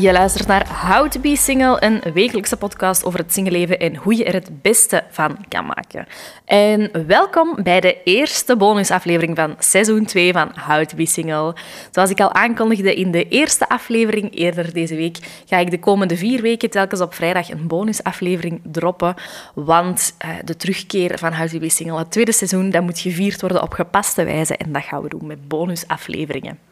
Je 0.00 0.12
luistert 0.12 0.46
naar 0.46 0.86
How 0.86 1.08
to 1.08 1.20
Be 1.20 1.36
Single, 1.36 1.76
een 1.84 2.12
wekelijkse 2.12 2.56
podcast 2.56 3.04
over 3.04 3.18
het 3.18 3.32
singleleven 3.32 3.78
en 3.78 3.96
hoe 3.96 4.16
je 4.16 4.24
er 4.24 4.32
het 4.32 4.62
beste 4.62 5.04
van 5.10 5.36
kan 5.48 5.66
maken. 5.66 6.06
En 6.44 7.06
welkom 7.06 7.62
bij 7.62 7.80
de 7.80 8.02
eerste 8.02 8.56
bonusaflevering 8.56 9.36
van 9.36 9.54
seizoen 9.58 10.04
2 10.04 10.32
van 10.32 10.52
How 10.66 10.84
to 10.84 11.04
Single. 11.04 11.54
Zoals 11.90 12.10
ik 12.10 12.20
al 12.20 12.32
aankondigde 12.32 12.94
in 12.94 13.10
de 13.10 13.28
eerste 13.28 13.68
aflevering 13.68 14.34
eerder 14.34 14.72
deze 14.72 14.96
week, 14.96 15.42
ga 15.46 15.56
ik 15.58 15.70
de 15.70 15.78
komende 15.78 16.16
vier 16.16 16.42
weken 16.42 16.70
telkens 16.70 17.00
op 17.00 17.14
vrijdag 17.14 17.50
een 17.50 17.66
bonusaflevering 17.66 18.60
droppen. 18.64 19.14
Want 19.54 20.14
uh, 20.24 20.30
de 20.44 20.56
terugkeer 20.56 21.18
van 21.18 21.34
How 21.34 21.48
to 21.48 21.58
Be 21.58 21.68
Single, 21.68 21.98
het 21.98 22.10
tweede 22.10 22.32
seizoen, 22.32 22.70
dat 22.70 22.82
moet 22.82 22.98
gevierd 22.98 23.40
worden 23.40 23.62
op 23.62 23.72
gepaste 23.72 24.24
wijze. 24.24 24.56
En 24.56 24.72
dat 24.72 24.82
gaan 24.82 25.02
we 25.02 25.08
doen 25.08 25.26
met 25.26 25.48
bonusafleveringen. 25.48 26.67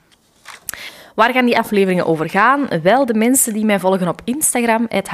Waar 1.16 1.32
gaan 1.32 1.44
die 1.46 1.58
afleveringen 1.58 2.06
over 2.06 2.30
gaan? 2.30 2.68
Wel, 2.82 3.06
de 3.06 3.14
mensen 3.14 3.52
die 3.52 3.64
mij 3.64 3.78
volgen 3.78 4.08
op 4.08 4.20
Instagram, 4.24 4.86
het 4.88 5.10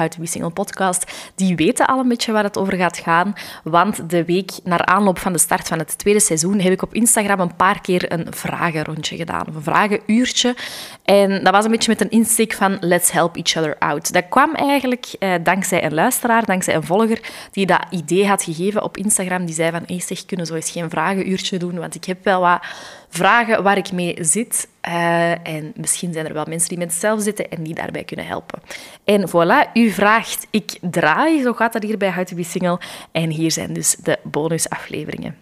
Podcast, 0.54 1.30
die 1.34 1.56
weten 1.56 1.86
al 1.86 1.98
een 1.98 2.08
beetje 2.08 2.32
waar 2.32 2.42
het 2.42 2.58
over 2.58 2.76
gaat 2.76 2.98
gaan. 2.98 3.34
Want 3.64 4.10
de 4.10 4.24
week 4.24 4.50
naar 4.64 4.84
aanloop 4.84 5.18
van 5.18 5.32
de 5.32 5.38
start 5.38 5.68
van 5.68 5.78
het 5.78 5.98
tweede 5.98 6.20
seizoen 6.20 6.60
heb 6.60 6.72
ik 6.72 6.82
op 6.82 6.94
Instagram 6.94 7.40
een 7.40 7.56
paar 7.56 7.80
keer 7.80 8.12
een 8.12 8.26
vragenrondje 8.30 9.16
gedaan. 9.16 9.46
Een 9.54 9.62
vragenuurtje. 9.62 10.56
En 11.04 11.44
dat 11.44 11.52
was 11.52 11.64
een 11.64 11.70
beetje 11.70 11.90
met 11.90 12.00
een 12.00 12.10
insteek 12.10 12.52
van 12.52 12.76
let's 12.80 13.10
help 13.10 13.36
each 13.36 13.56
other 13.56 13.76
out. 13.78 14.12
Dat 14.12 14.28
kwam 14.28 14.54
eigenlijk 14.54 15.06
eh, 15.18 15.32
dankzij 15.42 15.84
een 15.84 15.94
luisteraar, 15.94 16.44
dankzij 16.44 16.74
een 16.74 16.84
volger, 16.84 17.20
die 17.50 17.66
dat 17.66 17.84
idee 17.90 18.26
had 18.26 18.42
gegeven 18.42 18.82
op 18.82 18.96
Instagram. 18.96 19.44
Die 19.44 19.54
zei 19.54 19.70
van, 19.70 19.82
hey, 19.86 20.00
zeg, 20.00 20.26
kunnen 20.26 20.46
zo 20.46 20.54
eens 20.54 20.70
geen 20.70 20.90
vragenuurtje 20.90 21.58
doen? 21.58 21.78
Want 21.78 21.94
ik 21.94 22.04
heb 22.04 22.24
wel 22.24 22.40
wat 22.40 22.60
vragen 23.12 23.62
waar 23.62 23.76
ik 23.76 23.92
mee 23.92 24.16
zit. 24.20 24.68
Uh, 24.88 25.30
en 25.30 25.72
misschien 25.74 26.12
zijn 26.12 26.26
er 26.26 26.32
wel 26.32 26.44
mensen 26.48 26.68
die 26.68 26.78
met 26.78 26.90
hetzelfde 26.90 27.22
zitten 27.22 27.50
en 27.50 27.62
die 27.62 27.74
daarbij 27.74 28.04
kunnen 28.04 28.26
helpen. 28.26 28.62
En 29.04 29.28
voilà, 29.28 29.72
u 29.74 29.90
vraagt, 29.90 30.46
ik 30.50 30.78
draai. 30.80 31.42
Zo 31.42 31.52
gaat 31.52 31.72
dat 31.72 31.82
hier 31.82 31.98
bij 31.98 32.12
How 32.12 32.42
Single. 32.44 32.80
En 33.12 33.30
hier 33.30 33.50
zijn 33.50 33.72
dus 33.72 33.96
de 33.96 34.18
bonusafleveringen. 34.22 35.36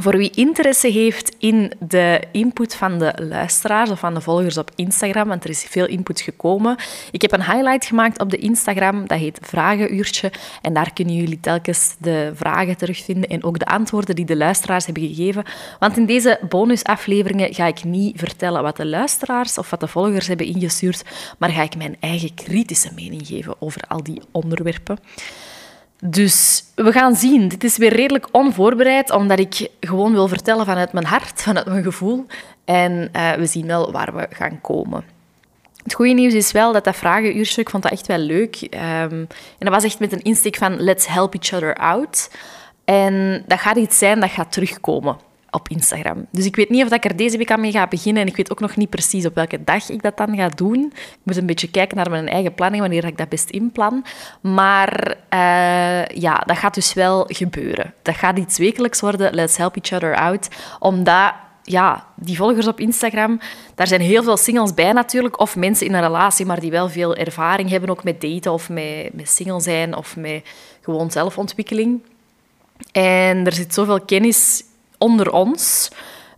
Voor 0.00 0.16
wie 0.16 0.30
interesse 0.34 0.88
heeft 0.88 1.36
in 1.38 1.72
de 1.78 2.22
input 2.32 2.74
van 2.74 2.98
de 2.98 3.12
luisteraars 3.16 3.90
of 3.90 3.98
van 3.98 4.14
de 4.14 4.20
volgers 4.20 4.58
op 4.58 4.70
Instagram, 4.74 5.28
want 5.28 5.44
er 5.44 5.50
is 5.50 5.62
veel 5.62 5.86
input 5.86 6.20
gekomen. 6.20 6.76
Ik 7.10 7.22
heb 7.22 7.32
een 7.32 7.44
highlight 7.44 7.84
gemaakt 7.86 8.20
op 8.20 8.30
de 8.30 8.36
Instagram, 8.36 9.06
dat 9.06 9.18
heet 9.18 9.38
Vragenuurtje. 9.42 10.32
En 10.62 10.72
daar 10.72 10.92
kunnen 10.92 11.14
jullie 11.14 11.40
telkens 11.40 11.96
de 11.98 12.32
vragen 12.34 12.76
terugvinden 12.76 13.30
en 13.30 13.44
ook 13.44 13.58
de 13.58 13.66
antwoorden 13.66 14.14
die 14.14 14.24
de 14.24 14.36
luisteraars 14.36 14.84
hebben 14.84 15.06
gegeven. 15.06 15.44
Want 15.78 15.96
in 15.96 16.06
deze 16.06 16.40
bonusafleveringen 16.48 17.54
ga 17.54 17.66
ik 17.66 17.84
niet 17.84 18.18
vertellen 18.18 18.62
wat 18.62 18.76
de 18.76 18.86
luisteraars 18.86 19.58
of 19.58 19.70
wat 19.70 19.80
de 19.80 19.88
volgers 19.88 20.26
hebben 20.26 20.46
ingestuurd, 20.46 21.04
maar 21.38 21.50
ga 21.50 21.62
ik 21.62 21.76
mijn 21.76 21.96
eigen 22.00 22.34
kritische 22.34 22.90
mening 22.94 23.26
geven 23.26 23.54
over 23.58 23.82
al 23.88 24.02
die 24.02 24.22
onderwerpen. 24.32 24.98
Dus 26.00 26.64
we 26.74 26.92
gaan 26.92 27.14
zien. 27.14 27.48
Dit 27.48 27.64
is 27.64 27.76
weer 27.76 27.92
redelijk 27.92 28.28
onvoorbereid, 28.32 29.10
omdat 29.10 29.38
ik 29.38 29.68
gewoon 29.80 30.12
wil 30.12 30.28
vertellen 30.28 30.66
vanuit 30.66 30.92
mijn 30.92 31.06
hart, 31.06 31.42
vanuit 31.42 31.66
mijn 31.66 31.82
gevoel. 31.82 32.26
En 32.64 33.10
uh, 33.16 33.32
we 33.32 33.46
zien 33.46 33.66
wel 33.66 33.92
waar 33.92 34.14
we 34.14 34.26
gaan 34.30 34.60
komen. 34.60 35.04
Het 35.82 35.94
goede 35.94 36.12
nieuws 36.12 36.34
is 36.34 36.52
wel 36.52 36.72
dat 36.72 36.84
dat 36.84 36.96
vragenuurtje, 36.96 37.60
ik 37.60 37.70
vond 37.70 37.82
dat 37.82 37.92
echt 37.92 38.06
wel 38.06 38.18
leuk. 38.18 38.60
Um, 38.70 38.80
en 38.80 39.28
dat 39.58 39.68
was 39.68 39.84
echt 39.84 39.98
met 39.98 40.12
een 40.12 40.22
insteek 40.22 40.56
van 40.56 40.80
let's 40.80 41.06
help 41.06 41.34
each 41.34 41.52
other 41.52 41.74
out. 41.74 42.30
En 42.84 43.44
dat 43.46 43.58
gaat 43.58 43.76
iets 43.76 43.98
zijn 43.98 44.20
dat 44.20 44.30
gaat 44.30 44.52
terugkomen 44.52 45.16
op 45.50 45.68
Instagram. 45.68 46.26
Dus 46.30 46.44
ik 46.44 46.56
weet 46.56 46.68
niet 46.68 46.84
of 46.84 46.92
ik 46.92 47.04
er 47.04 47.16
deze 47.16 47.36
week 47.36 47.50
aan 47.50 47.60
mee 47.60 47.70
ga 47.70 47.86
beginnen. 47.86 48.22
En 48.22 48.28
ik 48.28 48.36
weet 48.36 48.50
ook 48.50 48.60
nog 48.60 48.76
niet 48.76 48.90
precies 48.90 49.26
op 49.26 49.34
welke 49.34 49.64
dag 49.64 49.88
ik 49.88 50.02
dat 50.02 50.16
dan 50.16 50.36
ga 50.36 50.48
doen. 50.48 50.92
Ik 50.94 51.18
moet 51.22 51.36
een 51.36 51.46
beetje 51.46 51.70
kijken 51.70 51.96
naar 51.96 52.10
mijn 52.10 52.28
eigen 52.28 52.54
planning, 52.54 52.80
wanneer 52.82 53.04
ik 53.04 53.18
dat 53.18 53.28
best 53.28 53.50
inplan. 53.50 54.04
Maar 54.40 55.16
uh, 55.34 56.06
ja, 56.06 56.34
dat 56.46 56.56
gaat 56.56 56.74
dus 56.74 56.92
wel 56.92 57.24
gebeuren. 57.26 57.94
Dat 58.02 58.14
gaat 58.14 58.38
iets 58.38 58.58
wekelijks 58.58 59.00
worden. 59.00 59.34
Let's 59.34 59.56
help 59.56 59.76
each 59.76 59.92
other 59.92 60.16
out. 60.16 60.48
Omdat 60.78 61.32
ja, 61.62 62.06
die 62.16 62.36
volgers 62.36 62.66
op 62.66 62.80
Instagram, 62.80 63.40
daar 63.74 63.86
zijn 63.86 64.00
heel 64.00 64.22
veel 64.22 64.36
singles 64.36 64.74
bij 64.74 64.92
natuurlijk. 64.92 65.40
Of 65.40 65.56
mensen 65.56 65.86
in 65.86 65.94
een 65.94 66.02
relatie, 66.02 66.46
maar 66.46 66.60
die 66.60 66.70
wel 66.70 66.88
veel 66.88 67.14
ervaring 67.14 67.70
hebben 67.70 67.90
ook 67.90 68.04
met 68.04 68.20
daten 68.20 68.52
of 68.52 68.68
met, 68.68 69.10
met 69.12 69.28
single 69.28 69.60
zijn 69.60 69.96
of 69.96 70.16
met 70.16 70.42
gewoon 70.80 71.10
zelfontwikkeling. 71.10 72.02
En 72.92 73.46
er 73.46 73.52
zit 73.52 73.74
zoveel 73.74 74.00
kennis 74.00 74.64
onder 74.98 75.32
ons. 75.32 75.90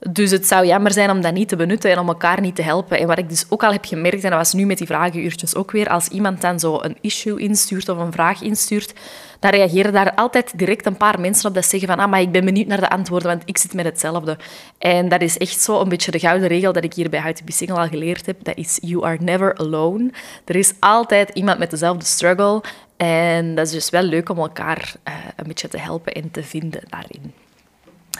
Dus 0.08 0.30
het 0.30 0.46
zou 0.46 0.66
jammer 0.66 0.92
zijn 0.92 1.10
om 1.10 1.20
dat 1.20 1.32
niet 1.32 1.48
te 1.48 1.56
benutten 1.56 1.90
en 1.90 1.98
om 1.98 2.08
elkaar 2.08 2.40
niet 2.40 2.54
te 2.54 2.62
helpen. 2.62 2.98
En 2.98 3.06
wat 3.06 3.18
ik 3.18 3.28
dus 3.28 3.46
ook 3.48 3.64
al 3.64 3.72
heb 3.72 3.84
gemerkt, 3.84 4.24
en 4.24 4.30
dat 4.30 4.38
was 4.38 4.52
nu 4.52 4.66
met 4.66 4.78
die 4.78 4.86
vragenuurtjes 4.86 5.54
ook 5.54 5.70
weer, 5.70 5.88
als 5.88 6.08
iemand 6.08 6.40
dan 6.40 6.60
zo 6.60 6.78
een 6.80 6.96
issue 7.00 7.40
instuurt 7.40 7.88
of 7.88 7.98
een 7.98 8.12
vraag 8.12 8.42
instuurt, 8.42 8.94
dan 9.38 9.50
reageren 9.50 9.92
daar 9.92 10.14
altijd 10.14 10.58
direct 10.58 10.86
een 10.86 10.96
paar 10.96 11.20
mensen 11.20 11.48
op 11.48 11.54
dat 11.54 11.64
zeggen 11.64 11.88
van 11.88 11.98
ah, 11.98 12.10
maar 12.10 12.20
ik 12.20 12.32
ben 12.32 12.44
benieuwd 12.44 12.66
naar 12.66 12.80
de 12.80 12.90
antwoorden, 12.90 13.28
want 13.28 13.42
ik 13.44 13.58
zit 13.58 13.74
met 13.74 13.84
hetzelfde. 13.84 14.38
En 14.78 15.08
dat 15.08 15.20
is 15.20 15.38
echt 15.38 15.60
zo 15.60 15.80
een 15.80 15.88
beetje 15.88 16.10
de 16.10 16.18
gouden 16.18 16.48
regel 16.48 16.72
dat 16.72 16.84
ik 16.84 16.94
hier 16.94 17.10
bij 17.10 17.34
Be 17.44 17.52
Single 17.52 17.78
al 17.78 17.88
geleerd 17.88 18.26
heb. 18.26 18.44
Dat 18.44 18.56
is 18.56 18.78
you 18.82 19.04
are 19.04 19.18
never 19.20 19.54
alone. 19.56 20.10
Er 20.44 20.56
is 20.56 20.72
altijd 20.78 21.30
iemand 21.30 21.58
met 21.58 21.70
dezelfde 21.70 22.04
struggle. 22.04 22.62
En 22.96 23.54
dat 23.54 23.66
is 23.66 23.72
dus 23.72 23.90
wel 23.90 24.02
leuk 24.02 24.28
om 24.28 24.38
elkaar 24.38 24.94
uh, 25.08 25.14
een 25.36 25.46
beetje 25.46 25.68
te 25.68 25.78
helpen 25.78 26.12
en 26.12 26.30
te 26.30 26.42
vinden 26.42 26.82
daarin. 26.88 27.32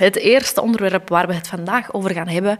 Het 0.00 0.16
eerste 0.16 0.62
onderwerp 0.62 1.09
waar 1.09 1.27
we 1.27 1.34
het 1.34 1.49
vandaag 1.49 1.93
over 1.93 2.11
gaan 2.11 2.28
hebben 2.28 2.59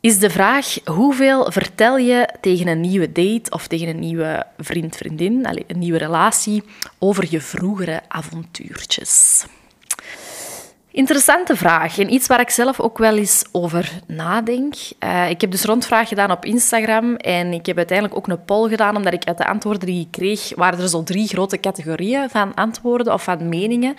is 0.00 0.18
de 0.18 0.30
vraag: 0.30 0.78
hoeveel 0.84 1.50
vertel 1.50 1.98
je 1.98 2.28
tegen 2.40 2.66
een 2.66 2.80
nieuwe 2.80 3.12
date 3.12 3.50
of 3.50 3.66
tegen 3.66 3.88
een 3.88 3.98
nieuwe 3.98 4.46
vriend, 4.58 4.96
vriendin, 4.96 5.46
een 5.66 5.78
nieuwe 5.78 5.98
relatie 5.98 6.62
over 6.98 7.26
je 7.30 7.40
vroegere 7.40 8.00
avontuurtjes? 8.08 9.44
Interessante 10.90 11.56
vraag 11.56 11.98
en 11.98 12.12
iets 12.12 12.26
waar 12.26 12.40
ik 12.40 12.50
zelf 12.50 12.80
ook 12.80 12.98
wel 12.98 13.16
eens 13.16 13.44
over 13.52 13.90
nadenk. 14.06 14.74
Uh, 15.04 15.30
ik 15.30 15.40
heb 15.40 15.50
dus 15.50 15.64
rondvraag 15.64 16.08
gedaan 16.08 16.30
op 16.30 16.44
Instagram 16.44 17.16
en 17.16 17.52
ik 17.52 17.66
heb 17.66 17.76
uiteindelijk 17.76 18.18
ook 18.18 18.28
een 18.28 18.44
poll 18.44 18.68
gedaan, 18.68 18.96
omdat 18.96 19.12
ik 19.12 19.24
uit 19.24 19.38
de 19.38 19.46
antwoorden 19.46 19.86
die 19.86 20.00
ik 20.00 20.10
kreeg, 20.10 20.52
waren 20.56 20.80
er 20.80 20.88
zo 20.88 21.02
drie 21.02 21.28
grote 21.28 21.60
categorieën 21.60 22.30
van 22.30 22.54
antwoorden 22.54 23.12
of 23.12 23.22
van 23.22 23.48
meningen. 23.48 23.96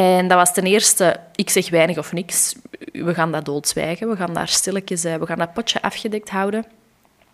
En 0.00 0.28
dat 0.28 0.38
was 0.38 0.52
ten 0.52 0.64
eerste, 0.64 1.16
ik 1.34 1.50
zeg 1.50 1.70
weinig 1.70 1.98
of 1.98 2.12
niks. 2.12 2.54
We 2.92 3.14
gaan 3.14 3.32
dat 3.32 3.44
doodzwijgen. 3.44 4.08
We 4.08 4.16
gaan 4.16 4.34
daar 4.34 4.48
stilletjes, 4.48 5.04
eh, 5.04 5.14
we 5.14 5.26
gaan 5.26 5.38
dat 5.38 5.52
potje 5.52 5.82
afgedekt 5.82 6.30
houden. 6.30 6.64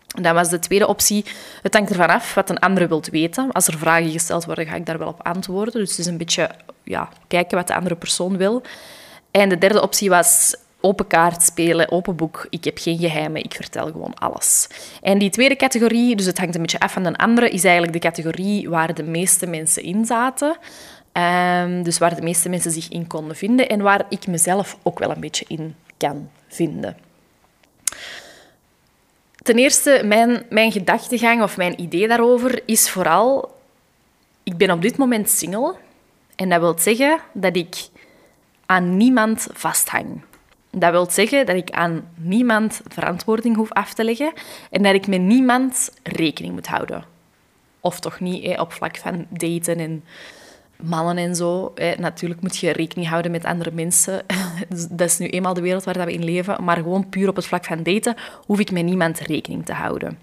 Dan 0.07 0.35
was 0.35 0.49
de 0.49 0.59
tweede 0.59 0.87
optie, 0.87 1.25
het 1.63 1.75
hangt 1.75 1.91
ervan 1.91 2.09
af 2.09 2.35
wat 2.35 2.51
een 2.51 2.59
andere 2.59 2.87
wilt 2.87 3.09
weten. 3.09 3.53
Als 3.53 3.67
er 3.67 3.79
vragen 3.79 4.11
gesteld 4.11 4.45
worden, 4.45 4.67
ga 4.67 4.75
ik 4.75 4.87
daar 4.87 4.99
wel 4.99 5.09
op 5.09 5.27
antwoorden. 5.27 5.81
Dus 5.81 5.91
het 5.91 5.99
is 5.99 6.07
een 6.07 6.17
beetje 6.17 6.51
ja, 6.83 7.09
kijken 7.27 7.57
wat 7.57 7.67
de 7.67 7.75
andere 7.75 7.97
persoon 7.97 8.37
wil. 8.37 8.63
En 9.31 9.49
de 9.49 9.59
derde 9.59 9.83
optie 9.83 10.09
was 10.09 10.57
open 10.81 11.07
kaart 11.07 11.43
spelen, 11.43 11.91
open 11.91 12.17
boek. 12.17 12.47
Ik 12.51 12.65
heb 12.65 12.79
geen 12.79 12.99
geheimen, 12.99 13.43
ik 13.43 13.55
vertel 13.55 13.87
gewoon 13.87 14.15
alles. 14.15 14.69
En 15.03 15.19
die 15.19 15.31
tweede 15.31 15.57
categorie, 15.57 16.17
dus 16.17 16.27
het 16.27 16.39
hangt 16.39 16.55
een 16.55 16.61
beetje 16.61 16.81
af 16.81 16.93
van 16.93 17.03
de 17.03 17.17
andere, 17.17 17.51
is 17.51 17.65
eigenlijk 17.65 17.93
de 17.93 18.09
categorie 18.09 18.69
waar 18.69 18.95
de 18.95 19.03
meeste 19.03 19.47
mensen 19.47 19.83
in 19.83 20.05
zaten. 20.05 20.57
Um, 21.17 21.83
dus 21.83 21.99
waar 21.99 22.15
de 22.15 22.23
meeste 22.23 22.49
mensen 22.49 22.71
zich 22.71 22.89
in 22.89 23.07
konden 23.07 23.37
vinden 23.37 23.69
en 23.69 23.81
waar 23.81 24.07
ik 24.09 24.27
mezelf 24.27 24.79
ook 24.83 24.99
wel 24.99 25.11
een 25.11 25.21
beetje 25.21 25.45
in 25.49 25.75
kan 25.97 26.31
vinden. 26.49 26.97
Ten 29.43 29.57
eerste, 29.57 30.03
mijn, 30.05 30.43
mijn 30.51 30.73
gedachtegang 30.73 31.43
of 31.43 31.57
mijn 31.57 31.81
idee 31.81 32.09
daarover 32.09 32.63
is 32.67 32.91
vooral... 32.91 33.55
Ik 34.43 34.57
ben 34.57 34.71
op 34.71 34.83
dit 34.83 34.97
moment 34.97 35.31
single. 35.31 35.75
En 36.35 36.49
dat 36.49 36.61
wil 36.61 36.79
zeggen 36.79 37.19
dat 37.33 37.57
ik 37.57 37.77
aan 38.67 38.97
niemand 38.97 39.47
vasthang. 39.53 40.21
Dat 40.71 40.91
wil 40.91 41.11
zeggen 41.11 41.47
dat 41.47 41.57
ik 41.57 41.71
aan 41.71 42.09
niemand 42.15 42.81
verantwoording 42.89 43.57
hoef 43.57 43.73
af 43.73 43.95
te 43.95 44.05
leggen 44.05 44.33
en 44.71 44.83
dat 44.83 44.95
ik 44.95 45.07
met 45.07 45.21
niemand 45.21 45.91
rekening 46.03 46.55
moet 46.55 46.67
houden. 46.67 47.05
Of 47.81 48.01
toch 48.01 48.21
niet 48.21 48.59
op 48.59 48.73
vlak 48.73 48.97
van 48.97 49.27
daten 49.31 49.79
en 49.79 50.05
mannen 50.83 51.17
en 51.17 51.37
zo. 51.37 51.75
Natuurlijk 51.99 52.41
moet 52.41 52.57
je 52.57 52.73
rekening 52.73 53.09
houden 53.09 53.31
met 53.31 53.45
andere 53.45 53.71
mensen. 53.73 54.23
Dat 54.91 55.09
is 55.09 55.19
nu 55.19 55.29
eenmaal 55.29 55.55
de 55.55 55.61
wereld 55.61 55.85
waar 55.85 56.05
we 56.05 56.13
in 56.13 56.25
leven. 56.25 56.65
Maar 56.65 56.77
gewoon 56.77 57.09
puur 57.09 57.29
op 57.29 57.37
het 57.37 57.47
vlak 57.47 57.65
van 57.65 57.83
daten 57.83 58.17
hoef 58.47 58.59
ik 58.59 58.71
met 58.71 58.85
niemand 58.85 59.19
rekening 59.19 59.65
te 59.65 59.73
houden. 59.73 60.19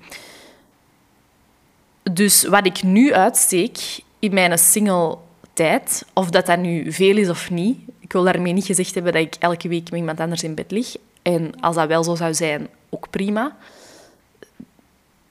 Dus 2.12 2.44
wat 2.44 2.66
ik 2.66 2.84
nu 2.84 3.14
uitsteek 3.14 3.78
in 4.20 4.34
mijn 4.34 4.60
single 4.60 5.18
tijd, 5.54 6.06
of 6.14 6.30
dat 6.30 6.46
dat 6.46 6.60
nu 6.60 6.92
veel 6.92 7.18
is 7.18 7.30
of 7.30 7.50
niet, 7.50 7.78
ik 8.00 8.12
wil 8.12 8.24
daarmee 8.24 8.54
niet 8.54 8.66
gezegd 8.66 8.94
hebben 8.94 9.14
dat 9.14 9.22
ik 9.22 9.36
elke 9.40 9.68
week 9.68 9.90
met 9.90 10.00
iemand 10.00 10.20
anders 10.20 10.44
in 10.44 10.56
bed 10.56 10.72
lig. 10.72 10.96
En 11.22 11.60
als 11.60 11.76
dat 11.76 11.88
wel 11.88 12.04
zo 12.04 12.16
zou 12.16 12.34
zijn, 12.34 12.68
ook 12.90 13.10
prima. 13.10 13.56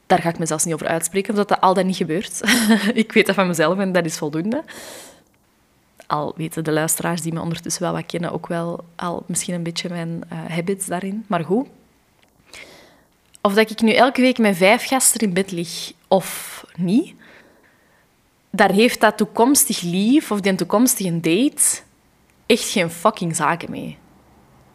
daar 0.07 0.19
ga 0.21 0.29
ik 0.29 0.39
me 0.39 0.47
zelfs 0.47 0.65
niet 0.65 0.75
over 0.75 0.87
uitspreken, 0.87 1.31
omdat 1.31 1.49
dat 1.49 1.61
al 1.61 1.75
dan 1.75 1.87
niet 1.87 1.97
gebeurt. 1.97 2.41
ik 2.95 3.13
weet 3.13 3.27
dat 3.27 3.35
van 3.35 3.47
mezelf 3.47 3.79
en 3.79 3.93
dat 3.93 4.05
is 4.05 4.17
voldoende. 4.17 4.63
Al 6.13 6.33
weten 6.37 6.65
de 6.65 6.73
luisteraars 6.73 7.23
die 7.23 7.33
me 7.33 7.41
ondertussen 7.41 7.83
wel 7.83 7.93
wat 7.93 8.07
kennen 8.07 8.33
ook 8.33 8.47
wel 8.47 8.85
al 8.97 9.25
misschien 9.27 9.55
een 9.55 9.63
beetje 9.63 9.89
mijn 9.89 10.21
uh, 10.33 10.39
habits 10.49 10.87
daarin. 10.87 11.25
Maar 11.29 11.45
goed. 11.45 11.67
Of 13.41 13.55
dat 13.55 13.71
ik 13.71 13.81
nu 13.81 13.93
elke 13.93 14.21
week 14.21 14.39
met 14.39 14.57
vijf 14.57 14.87
gasten 14.87 15.21
in 15.21 15.33
bed 15.33 15.51
lig 15.51 15.93
of 16.09 16.65
niet, 16.77 17.15
daar 18.51 18.71
heeft 18.71 19.01
dat 19.01 19.17
toekomstig 19.17 19.81
lief 19.81 20.31
of 20.31 20.41
die 20.41 20.55
toekomstige 20.55 21.21
date 21.21 21.81
echt 22.47 22.69
geen 22.69 22.91
fucking 22.91 23.37
zaken 23.37 23.71
mee. 23.71 23.99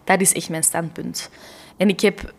Dat 0.04 0.22
is 0.22 0.34
echt 0.34 0.50
mijn 0.50 0.64
standpunt. 0.64 1.30
En 1.78 1.90
ik 1.90 2.00
heb 2.00 2.34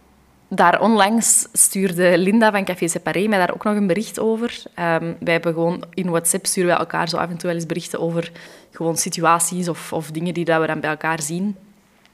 daar 0.48 0.80
onlangs 0.80 1.46
stuurde 1.52 2.18
Linda 2.18 2.50
van 2.50 2.64
Café 2.64 2.88
Separé 2.88 3.26
mij 3.26 3.38
daar 3.38 3.54
ook 3.54 3.64
nog 3.64 3.76
een 3.76 3.86
bericht 3.86 4.18
over. 4.18 4.62
Um, 4.66 5.16
wij 5.20 5.32
hebben 5.32 5.52
gewoon 5.52 5.84
in 5.94 6.10
WhatsApp 6.10 6.46
sturen 6.46 6.68
wij 6.70 6.78
elkaar 6.78 7.08
zo 7.08 7.16
af 7.16 7.30
en 7.30 7.36
toe 7.36 7.46
wel 7.46 7.54
eens 7.54 7.66
berichten 7.66 8.00
over 8.00 8.32
gewoon 8.70 8.96
situaties 8.96 9.68
of, 9.68 9.92
of 9.92 10.10
dingen 10.10 10.34
die 10.34 10.44
dat 10.44 10.60
we 10.60 10.66
dan 10.66 10.80
bij 10.80 10.90
elkaar 10.90 11.22
zien. 11.22 11.56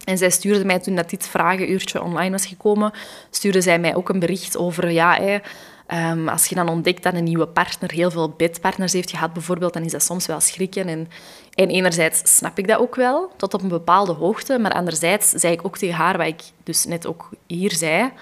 En 0.04 0.18
zij 0.18 0.30
stuurde 0.30 0.64
mij 0.64 0.78
toen 0.78 0.94
dat 0.94 1.10
dit 1.10 1.28
vragenuurtje 1.28 2.02
online 2.02 2.30
was 2.30 2.46
gekomen, 2.46 2.92
stuurde 3.30 3.60
zij 3.60 3.78
mij 3.78 3.94
ook 3.94 4.08
een 4.08 4.18
bericht 4.18 4.56
over 4.56 4.90
ja, 4.90 5.40
Ehm, 5.86 6.28
als 6.28 6.46
je 6.46 6.54
dan 6.54 6.68
ontdekt 6.68 7.02
dat 7.02 7.14
een 7.14 7.24
nieuwe 7.24 7.46
partner 7.46 7.90
heel 7.90 8.10
veel 8.10 8.28
bedpartners 8.28 8.92
heeft 8.92 9.10
gehad, 9.10 9.32
bijvoorbeeld, 9.32 9.72
dan 9.72 9.82
is 9.82 9.92
dat 9.92 10.02
soms 10.02 10.26
wel 10.26 10.40
schrikken. 10.40 10.88
En, 10.88 11.08
en 11.54 11.68
enerzijds 11.68 12.36
snap 12.36 12.58
ik 12.58 12.68
dat 12.68 12.78
ook 12.78 12.94
wel, 12.94 13.32
tot 13.36 13.54
op 13.54 13.62
een 13.62 13.68
bepaalde 13.68 14.12
hoogte. 14.12 14.58
Maar 14.58 14.72
anderzijds 14.72 15.30
zei 15.30 15.52
ik 15.52 15.64
ook 15.64 15.78
tegen 15.78 15.94
haar, 15.94 16.16
wat 16.16 16.26
ik 16.26 16.42
dus 16.62 16.84
net 16.84 17.06
ook 17.06 17.30
hier 17.46 17.72
zei, 17.72 18.12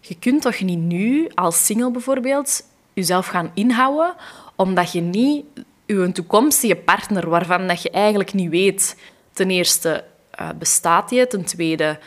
je 0.00 0.18
kunt 0.18 0.42
toch 0.42 0.60
niet 0.60 0.78
nu, 0.78 1.28
als 1.34 1.66
single 1.66 1.90
bijvoorbeeld, 1.90 2.62
jezelf 2.92 3.26
gaan 3.26 3.50
inhouden, 3.54 4.14
omdat 4.56 4.92
je 4.92 5.00
niet 5.00 5.44
je 5.86 6.12
toekomstige 6.12 6.76
partner, 6.76 7.28
waarvan 7.28 7.66
dat 7.66 7.82
je 7.82 7.90
eigenlijk 7.90 8.32
niet 8.32 8.50
weet, 8.50 8.96
ten 9.32 9.50
eerste, 9.50 10.04
uh, 10.40 10.48
bestaat 10.58 11.08
die, 11.08 11.26
ten 11.26 11.44
tweede, 11.44 11.98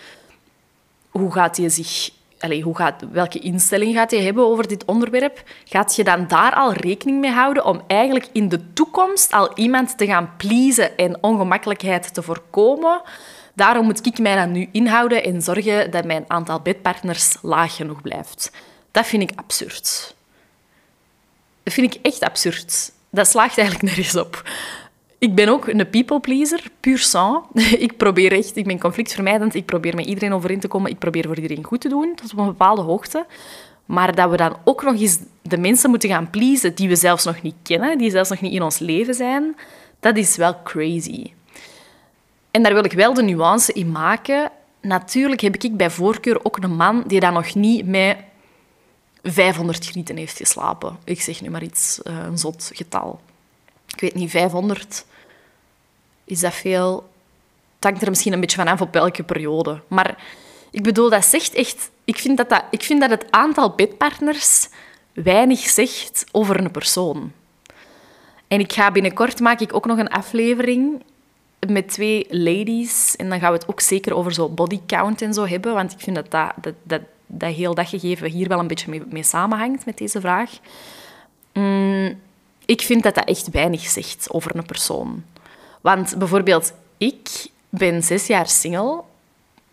hoe 1.09 1.31
gaat 1.31 1.57
hij 1.57 1.69
zich 1.69 2.09
hoe 2.53 2.75
gaat, 2.75 3.03
welke 3.11 3.39
instelling 3.39 3.95
gaat 3.95 4.11
je 4.11 4.17
hebben 4.17 4.45
over 4.45 4.67
dit 4.67 4.85
onderwerp? 4.85 5.43
Gaat 5.65 5.95
je 5.95 6.03
dan 6.03 6.27
daar 6.27 6.53
al 6.53 6.73
rekening 6.73 7.19
mee 7.19 7.31
houden 7.31 7.65
om 7.65 7.81
eigenlijk 7.87 8.27
in 8.31 8.49
de 8.49 8.73
toekomst 8.73 9.31
al 9.31 9.51
iemand 9.57 9.97
te 9.97 10.05
gaan 10.05 10.33
pleasen 10.37 10.97
en 10.97 11.23
ongemakkelijkheid 11.23 12.13
te 12.13 12.21
voorkomen? 12.21 13.01
Daarom 13.53 13.85
moet 13.85 14.05
ik 14.05 14.19
mij 14.19 14.35
dan 14.35 14.51
nu 14.51 14.69
inhouden 14.71 15.23
en 15.23 15.41
zorgen 15.41 15.91
dat 15.91 16.05
mijn 16.05 16.25
aantal 16.27 16.59
bedpartners 16.59 17.37
laag 17.41 17.75
genoeg 17.75 18.01
blijft. 18.01 18.51
Dat 18.91 19.05
vind 19.05 19.23
ik 19.23 19.31
absurd. 19.35 20.15
Dat 21.63 21.73
vind 21.73 21.95
ik 21.95 22.01
echt 22.01 22.21
absurd. 22.21 22.91
Dat 23.09 23.27
slaagt 23.27 23.57
eigenlijk 23.57 23.95
nergens 23.95 24.15
op. 24.15 24.43
Ik 25.17 25.35
ben 25.35 25.49
ook 25.49 25.67
een 25.67 25.89
people 25.89 26.19
pleaser, 26.19 26.63
puur 26.79 26.97
sang. 26.97 27.43
Ik 27.85 27.97
probeer 27.97 28.31
echt, 28.31 28.55
ik 28.55 28.65
ben 28.65 28.79
conflictvermijdend, 28.79 29.55
ik 29.55 29.65
probeer 29.65 29.95
met 29.95 30.05
iedereen 30.05 30.33
overeen 30.33 30.59
te 30.59 30.67
komen, 30.67 30.91
ik 30.91 30.99
probeer 30.99 31.25
voor 31.25 31.35
iedereen 31.35 31.63
goed 31.63 31.81
te 31.81 31.89
doen, 31.89 32.15
tot 32.15 32.31
op 32.31 32.37
een 32.37 32.45
bepaalde 32.45 32.81
hoogte. 32.81 33.25
Maar 33.85 34.15
dat 34.15 34.29
we 34.29 34.37
dan 34.37 34.57
ook 34.63 34.83
nog 34.83 34.99
eens 34.99 35.19
de 35.41 35.57
mensen 35.57 35.89
moeten 35.89 36.09
gaan 36.09 36.29
pleasen 36.29 36.75
die 36.75 36.87
we 36.87 36.95
zelfs 36.95 37.23
nog 37.23 37.41
niet 37.41 37.55
kennen, 37.63 37.97
die 37.97 38.11
zelfs 38.11 38.29
nog 38.29 38.41
niet 38.41 38.53
in 38.53 38.61
ons 38.61 38.79
leven 38.79 39.13
zijn, 39.13 39.55
dat 39.99 40.17
is 40.17 40.35
wel 40.35 40.61
crazy. 40.63 41.31
En 42.51 42.63
daar 42.63 42.73
wil 42.73 42.85
ik 42.85 42.93
wel 42.93 43.13
de 43.13 43.23
nuance 43.23 43.73
in 43.73 43.91
maken. 43.91 44.51
Natuurlijk 44.81 45.41
heb 45.41 45.55
ik 45.55 45.77
bij 45.77 45.89
voorkeur 45.89 46.45
ook 46.45 46.57
een 46.57 46.75
man 46.75 47.03
die 47.07 47.19
dan 47.19 47.33
nog 47.33 47.55
niet 47.55 47.87
met 47.87 48.17
500 49.23 49.85
grieten 49.85 50.17
heeft 50.17 50.37
geslapen. 50.37 50.97
Ik 51.03 51.21
zeg 51.21 51.41
nu 51.41 51.49
maar 51.49 51.63
iets, 51.63 52.01
eh, 52.01 52.17
een 52.25 52.37
zot 52.37 52.71
getal. 52.73 53.19
Ik 53.93 53.99
weet 53.99 54.15
niet, 54.15 54.29
500 54.29 55.05
is 56.23 56.39
dat 56.39 56.53
veel. 56.53 57.09
Het 57.75 57.83
hangt 57.83 58.01
er 58.01 58.09
misschien 58.09 58.33
een 58.33 58.39
beetje 58.39 58.57
van 58.57 58.67
af 58.67 58.81
op 58.81 58.93
welke 58.93 59.23
periode. 59.23 59.81
Maar 59.87 60.23
ik 60.71 60.83
bedoel, 60.83 61.09
dat 61.09 61.25
zegt 61.25 61.53
echt... 61.53 61.89
Ik 62.03 62.17
vind 62.17 62.37
dat, 62.37 62.49
dat, 62.49 62.63
ik 62.69 62.83
vind 62.83 63.01
dat 63.01 63.09
het 63.09 63.31
aantal 63.31 63.69
bedpartners 63.69 64.69
weinig 65.13 65.59
zegt 65.59 66.25
over 66.31 66.59
een 66.59 66.71
persoon. 66.71 67.31
En 68.47 68.59
ik 68.59 68.73
ga 68.73 68.91
binnenkort 68.91 69.39
maak 69.39 69.59
ik 69.59 69.73
ook 69.73 69.85
nog 69.85 69.97
een 69.97 70.09
aflevering 70.09 71.03
met 71.67 71.87
twee 71.87 72.25
ladies. 72.29 73.15
En 73.15 73.29
dan 73.29 73.39
gaan 73.39 73.51
we 73.51 73.57
het 73.57 73.67
ook 73.67 73.79
zeker 73.79 74.15
over 74.15 74.33
zo 74.33 74.49
body 74.49 74.79
count 74.87 75.21
en 75.21 75.33
zo 75.33 75.45
hebben. 75.45 75.73
Want 75.73 75.91
ik 75.91 75.99
vind 75.99 76.15
dat 76.15 76.31
dat, 76.31 76.73
dat, 76.83 77.01
dat, 77.27 77.53
heel 77.53 77.73
dat 77.73 77.87
gegeven 77.87 78.29
hier 78.29 78.47
wel 78.47 78.59
een 78.59 78.67
beetje 78.67 78.89
mee, 78.89 79.03
mee 79.09 79.23
samenhangt 79.23 79.85
met 79.85 79.97
deze 79.97 80.21
vraag. 80.21 80.51
Mm, 81.53 82.19
ik 82.65 82.81
vind 82.81 83.03
dat 83.03 83.15
dat 83.15 83.27
echt 83.27 83.49
weinig 83.49 83.81
zegt 83.81 84.27
over 84.29 84.55
een 84.55 84.65
persoon. 84.65 85.23
Want 85.81 86.17
bijvoorbeeld, 86.17 86.73
ik 86.97 87.47
ben 87.69 88.03
zes 88.03 88.27
jaar 88.27 88.47
single. 88.47 89.01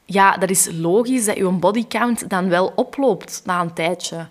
Ja, 0.05 0.37
dat 0.37 0.51
is 0.51 0.69
logisch 0.73 1.25
dat 1.25 1.37
je 1.37 1.49
bodycount 1.49 2.31
dan 2.31 2.49
wel 2.49 2.73
oploopt 2.77 3.43
na 3.45 3.61
een 3.61 3.73
tijdje. 3.73 4.27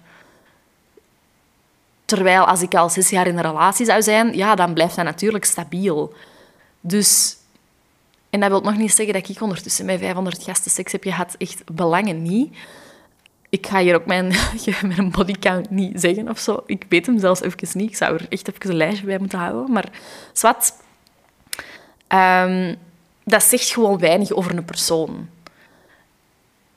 Terwijl 2.05 2.45
als 2.45 2.61
ik 2.61 2.75
al 2.75 2.89
zes 2.89 3.09
jaar 3.09 3.27
in 3.27 3.37
een 3.37 3.43
relatie 3.43 3.85
zou 3.85 4.01
zijn, 4.01 4.35
ja, 4.35 4.55
dan 4.55 4.73
blijft 4.73 4.95
dat 4.95 5.05
natuurlijk 5.05 5.45
stabiel. 5.45 6.13
Dus, 6.81 7.37
en 8.29 8.39
dat 8.39 8.49
wil 8.49 8.61
nog 8.61 8.77
niet 8.77 8.93
zeggen 8.93 9.13
dat 9.13 9.29
ik 9.29 9.41
ondertussen 9.41 9.85
met 9.85 9.99
500 9.99 10.43
gasten 10.43 10.71
seks 10.71 10.91
heb 10.91 11.03
gehad. 11.03 11.35
Echt 11.37 11.73
belangen 11.73 12.21
niet. 12.21 12.55
Ik 13.51 13.67
ga 13.67 13.79
hier 13.79 13.95
ook 13.95 14.05
mijn, 14.95 15.11
bodycount 15.11 15.69
niet 15.69 16.01
zeggen 16.01 16.29
of 16.29 16.39
zo. 16.39 16.63
Ik 16.65 16.85
weet 16.89 17.05
hem 17.05 17.19
zelfs 17.19 17.41
even 17.41 17.67
niet. 17.73 17.89
Ik 17.89 17.95
zou 17.97 18.13
er 18.15 18.25
echt 18.29 18.47
even 18.47 18.69
een 18.69 18.75
lijstje 18.75 19.05
bij 19.05 19.17
moeten 19.17 19.39
houden. 19.39 19.71
Maar 19.71 19.89
zwart, 20.33 20.73
Um, 22.13 22.75
dat 23.23 23.43
zegt 23.43 23.69
gewoon 23.69 23.99
weinig 23.99 24.31
over 24.31 24.57
een 24.57 24.65
persoon. 24.65 25.29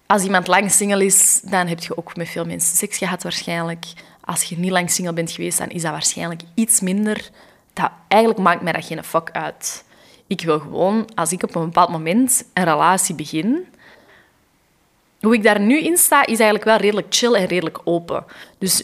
Als 0.07 0.23
iemand 0.23 0.47
lang 0.47 0.71
single 0.71 1.05
is, 1.05 1.41
dan 1.45 1.67
heb 1.67 1.81
je 1.81 1.97
ook 1.97 2.17
met 2.17 2.29
veel 2.29 2.45
mensen 2.45 2.77
seks 2.77 2.99
gehad 2.99 3.23
waarschijnlijk. 3.23 3.85
Als 4.21 4.43
je 4.43 4.59
niet 4.59 4.71
lang 4.71 4.91
single 4.91 5.13
bent 5.13 5.31
geweest, 5.31 5.59
dan 5.59 5.69
is 5.69 5.83
dat 5.83 5.91
waarschijnlijk 5.91 6.43
iets 6.55 6.81
minder. 6.81 7.31
Dat, 7.73 7.91
eigenlijk 8.09 8.43
maakt 8.43 8.63
mij 8.63 8.73
dat 8.73 8.85
geen 8.85 9.05
fuck 9.05 9.31
uit. 9.31 9.85
Ik 10.27 10.41
wil 10.41 10.59
gewoon, 10.61 11.09
als 11.15 11.33
ik 11.33 11.43
op 11.43 11.55
een 11.55 11.65
bepaald 11.65 11.91
moment 11.91 12.45
een 12.53 12.65
relatie 12.65 13.15
begin, 13.15 13.67
hoe 15.25 15.35
ik 15.35 15.43
daar 15.43 15.61
nu 15.61 15.81
in 15.81 15.97
sta, 15.97 16.21
is 16.21 16.39
eigenlijk 16.39 16.65
wel 16.65 16.77
redelijk 16.77 17.07
chill 17.11 17.33
en 17.33 17.47
redelijk 17.47 17.81
open. 17.85 18.25
Dus 18.59 18.83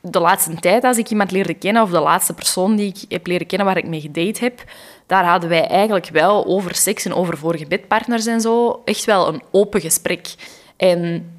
de 0.00 0.20
laatste 0.20 0.54
tijd, 0.54 0.84
als 0.84 0.98
ik 0.98 1.10
iemand 1.10 1.30
leerde 1.30 1.54
kennen, 1.54 1.82
of 1.82 1.90
de 1.90 2.00
laatste 2.00 2.34
persoon 2.34 2.76
die 2.76 2.88
ik 2.88 3.04
heb 3.08 3.26
leren 3.26 3.46
kennen 3.46 3.66
waar 3.66 3.76
ik 3.76 3.86
mee 3.86 4.00
gedate 4.00 4.44
heb, 4.44 4.64
daar 5.06 5.24
hadden 5.24 5.48
wij 5.48 5.66
eigenlijk 5.66 6.08
wel 6.08 6.46
over 6.46 6.74
seks 6.74 7.04
en 7.04 7.14
over 7.14 7.36
vorige 7.36 7.66
bedpartners 7.66 8.26
en 8.26 8.40
zo 8.40 8.82
echt 8.84 9.04
wel 9.04 9.28
een 9.28 9.42
open 9.50 9.80
gesprek. 9.80 10.34
En 10.76 11.30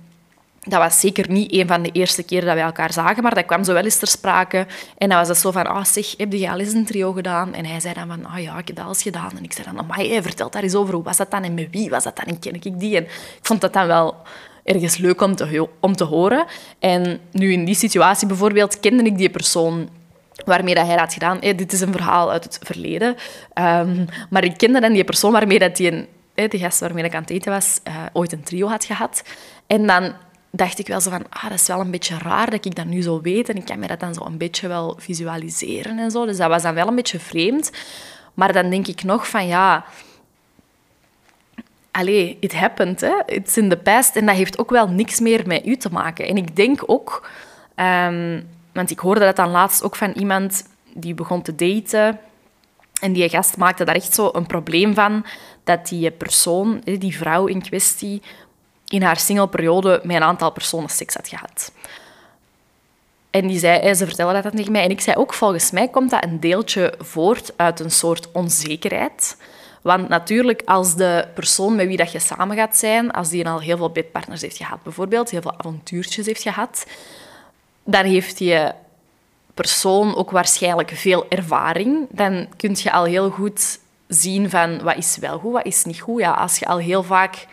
dat 0.65 0.79
was 0.79 1.00
zeker 1.00 1.31
niet 1.31 1.53
een 1.53 1.67
van 1.67 1.81
de 1.81 1.91
eerste 1.91 2.24
keren 2.24 2.45
dat 2.45 2.55
wij 2.55 2.63
elkaar 2.63 2.93
zagen, 2.93 3.24
maar 3.24 3.36
dat 3.36 3.45
kwam 3.45 3.63
zo 3.63 3.74
wel 3.74 3.84
eens 3.84 3.98
ter 3.98 4.07
sprake. 4.07 4.67
En 4.98 5.10
dan 5.10 5.17
was 5.17 5.27
het 5.27 5.38
zo 5.38 5.51
van, 5.51 5.65
ah, 5.65 5.84
zeg, 5.84 6.13
heb 6.17 6.34
je 6.34 6.50
al 6.50 6.60
eens 6.60 6.74
een 6.74 6.86
trio 6.86 7.12
gedaan? 7.12 7.53
En 7.53 7.65
hij 7.65 7.79
zei 7.79 7.93
dan 7.93 8.07
van, 8.07 8.25
ah 8.25 8.41
ja, 8.41 8.57
ik 8.57 8.67
heb 8.67 8.75
dat 8.75 8.86
al 8.86 8.93
gedaan. 8.93 9.31
En 9.38 9.43
ik 9.43 9.53
zei 9.53 9.67
dan, 9.74 9.86
maar 9.86 10.22
vertelt 10.22 10.53
daar 10.53 10.63
eens 10.63 10.75
over, 10.75 10.93
hoe 10.93 11.03
was 11.03 11.17
dat 11.17 11.31
dan 11.31 11.43
en 11.43 11.53
met 11.53 11.67
wie 11.72 11.89
was 11.89 12.03
dat 12.03 12.15
dan? 12.15 12.25
En 12.25 12.39
ken 12.39 12.53
ik 12.53 12.79
die? 12.79 12.95
En 12.95 13.03
ik 13.03 13.39
vond 13.41 13.62
dat 13.62 13.74
dan 13.74 13.88
wel 13.88 14.15
ergens 14.63 14.98
leuk 14.98 15.22
om 15.22 15.36
te, 15.36 15.67
om 15.79 15.95
te 15.95 16.03
horen. 16.03 16.45
En 16.79 17.19
nu 17.31 17.51
in 17.51 17.65
die 17.65 17.75
situatie 17.75 18.27
bijvoorbeeld 18.27 18.79
kende 18.79 19.03
ik 19.03 19.17
die 19.17 19.29
persoon 19.29 19.89
waarmee 20.45 20.75
dat 20.75 20.86
hij 20.86 20.95
had 20.95 21.13
gedaan. 21.13 21.39
dit 21.39 21.74
is 21.74 21.81
een 21.81 21.91
verhaal 21.91 22.31
uit 22.31 22.43
het 22.43 22.60
verleden. 22.63 23.15
Um, 23.53 24.05
maar 24.29 24.43
ik 24.43 24.57
kende 24.57 24.79
dan 24.79 24.93
die 24.93 25.03
persoon 25.03 25.31
waarmee 25.31 25.60
dat 25.60 25.75
die, 25.75 25.91
een, 25.91 26.07
de 26.50 26.57
gast 26.57 26.79
waarmee 26.79 27.03
ik 27.03 27.15
aan 27.15 27.22
het 27.22 27.29
eten 27.29 27.51
was, 27.51 27.79
uh, 27.88 27.95
ooit 28.13 28.31
een 28.31 28.43
trio 28.43 28.67
had 28.67 28.86
gehad. 28.86 29.24
En 29.67 29.88
dan 29.88 30.13
dacht 30.55 30.79
ik 30.79 30.88
wel 30.88 31.01
zo 31.01 31.09
van, 31.09 31.25
ah, 31.29 31.43
dat 31.43 31.59
is 31.59 31.67
wel 31.67 31.79
een 31.79 31.91
beetje 31.91 32.17
raar 32.17 32.50
dat 32.50 32.65
ik 32.65 32.75
dat 32.75 32.85
nu 32.85 33.01
zo 33.01 33.21
weet. 33.21 33.50
En 33.50 33.55
ik 33.55 33.65
kan 33.65 33.79
me 33.79 33.88
dat 33.88 34.00
dan 34.00 34.13
zo 34.13 34.25
een 34.25 34.38
beetje 34.38 34.67
wel 34.67 34.95
visualiseren 34.97 36.00
en 36.00 36.12
zo. 36.12 36.25
Dus 36.25 36.38
dat 36.38 36.50
was 36.50 36.62
dan 36.62 36.74
wel 36.74 36.88
een 36.88 36.95
beetje 36.95 37.19
vreemd. 37.19 37.71
Maar 38.33 38.53
dan 38.53 38.69
denk 38.69 38.88
ik 38.88 39.03
nog 39.03 39.27
van, 39.27 39.47
ja... 39.47 39.85
Allee, 41.91 42.38
it 42.39 42.53
happened, 42.53 43.01
hè. 43.01 43.13
It's 43.25 43.57
in 43.57 43.69
the 43.69 43.77
past. 43.77 44.15
En 44.15 44.25
dat 44.25 44.35
heeft 44.35 44.57
ook 44.57 44.69
wel 44.69 44.88
niks 44.88 45.19
meer 45.19 45.47
met 45.47 45.65
u 45.65 45.77
te 45.77 45.89
maken. 45.91 46.27
En 46.27 46.38
ik 46.38 46.55
denk 46.55 46.83
ook... 46.85 47.29
Um, 47.75 48.47
want 48.75 48.91
ik 48.91 49.00
hoorde 49.00 49.19
dat 49.19 49.35
dan 49.35 49.50
laatst 49.50 49.83
ook 49.83 49.95
van 49.95 50.12
iemand 50.12 50.63
die 50.93 51.13
begon 51.13 51.41
te 51.41 51.55
daten. 51.55 52.19
En 53.01 53.13
die 53.13 53.29
gast 53.29 53.57
maakte 53.57 53.83
daar 53.83 53.95
echt 53.95 54.13
zo 54.13 54.29
een 54.33 54.45
probleem 54.45 54.93
van 54.93 55.25
dat 55.63 55.88
die 55.88 56.12
persoon, 56.12 56.81
die 56.83 57.17
vrouw 57.17 57.45
in 57.45 57.62
kwestie, 57.62 58.21
in 58.88 59.01
haar 59.01 59.20
singleperiode 59.20 60.01
met 60.04 60.15
een 60.15 60.24
aantal 60.24 60.51
personen 60.51 60.89
seks 60.89 61.13
had 61.13 61.27
gehad. 61.27 61.72
En 63.30 63.48
die 63.48 63.60
zei, 63.60 63.94
ze 63.94 64.06
vertelde 64.06 64.42
dat 64.42 64.56
tegen 64.56 64.72
mij. 64.72 64.84
En 64.84 64.89
ik 64.89 65.01
zei 65.01 65.18
ook, 65.18 65.34
volgens 65.34 65.72
mij 65.72 65.88
komt 65.88 66.10
dat 66.10 66.24
een 66.24 66.39
deeltje 66.39 66.94
voort 67.00 67.54
uit 67.56 67.80
een 67.80 67.92
soort 67.92 68.32
onzekerheid. 68.32 69.38
Want 69.82 70.10
natuurlijk, 70.10 70.62
als 70.65 70.96
de 70.96 71.27
persoon 71.34 71.75
met 71.75 71.88
wie 71.88 71.98
dat 71.98 72.12
je 72.12 72.20
samen 72.20 72.56
gaat 72.56 72.77
zijn, 72.77 73.12
als 73.12 73.30
die 73.30 73.48
al 73.48 73.60
heel 73.60 73.77
veel 73.77 73.89
bedpartners 73.89 74.42
heeft 74.42 74.58
gehad, 74.58 74.84
bijvoorbeeld, 74.84 75.30
heel 75.30 75.42
veel 75.42 75.54
avontuurtjes 75.58 76.25
heeft 76.25 76.42
gehad, 76.42 76.86
dan 77.84 78.06
heeft 78.06 78.38
die 78.38 78.58
persoon 79.54 80.15
ook 80.15 80.32
waarschijnlijk 80.32 80.89
veel 80.89 81.25
ervaring. 81.30 82.08
Dan 82.10 82.48
kun 82.58 82.75
je 82.77 82.92
al 82.92 83.04
heel 83.04 83.30
goed 83.30 83.80
zien 84.08 84.50
van 84.50 84.84
wat 84.84 84.98
is 84.98 85.18
wel 85.18 85.39
goed, 85.39 85.54
wat 85.54 85.65
is 85.65 85.84
niet 85.84 86.00
goed. 86.00 86.20
Ja, 86.20 86.32
als 86.32 86.58
je 86.58 86.65
al 86.65 86.77
heel 86.77 87.04
vaak 87.04 87.48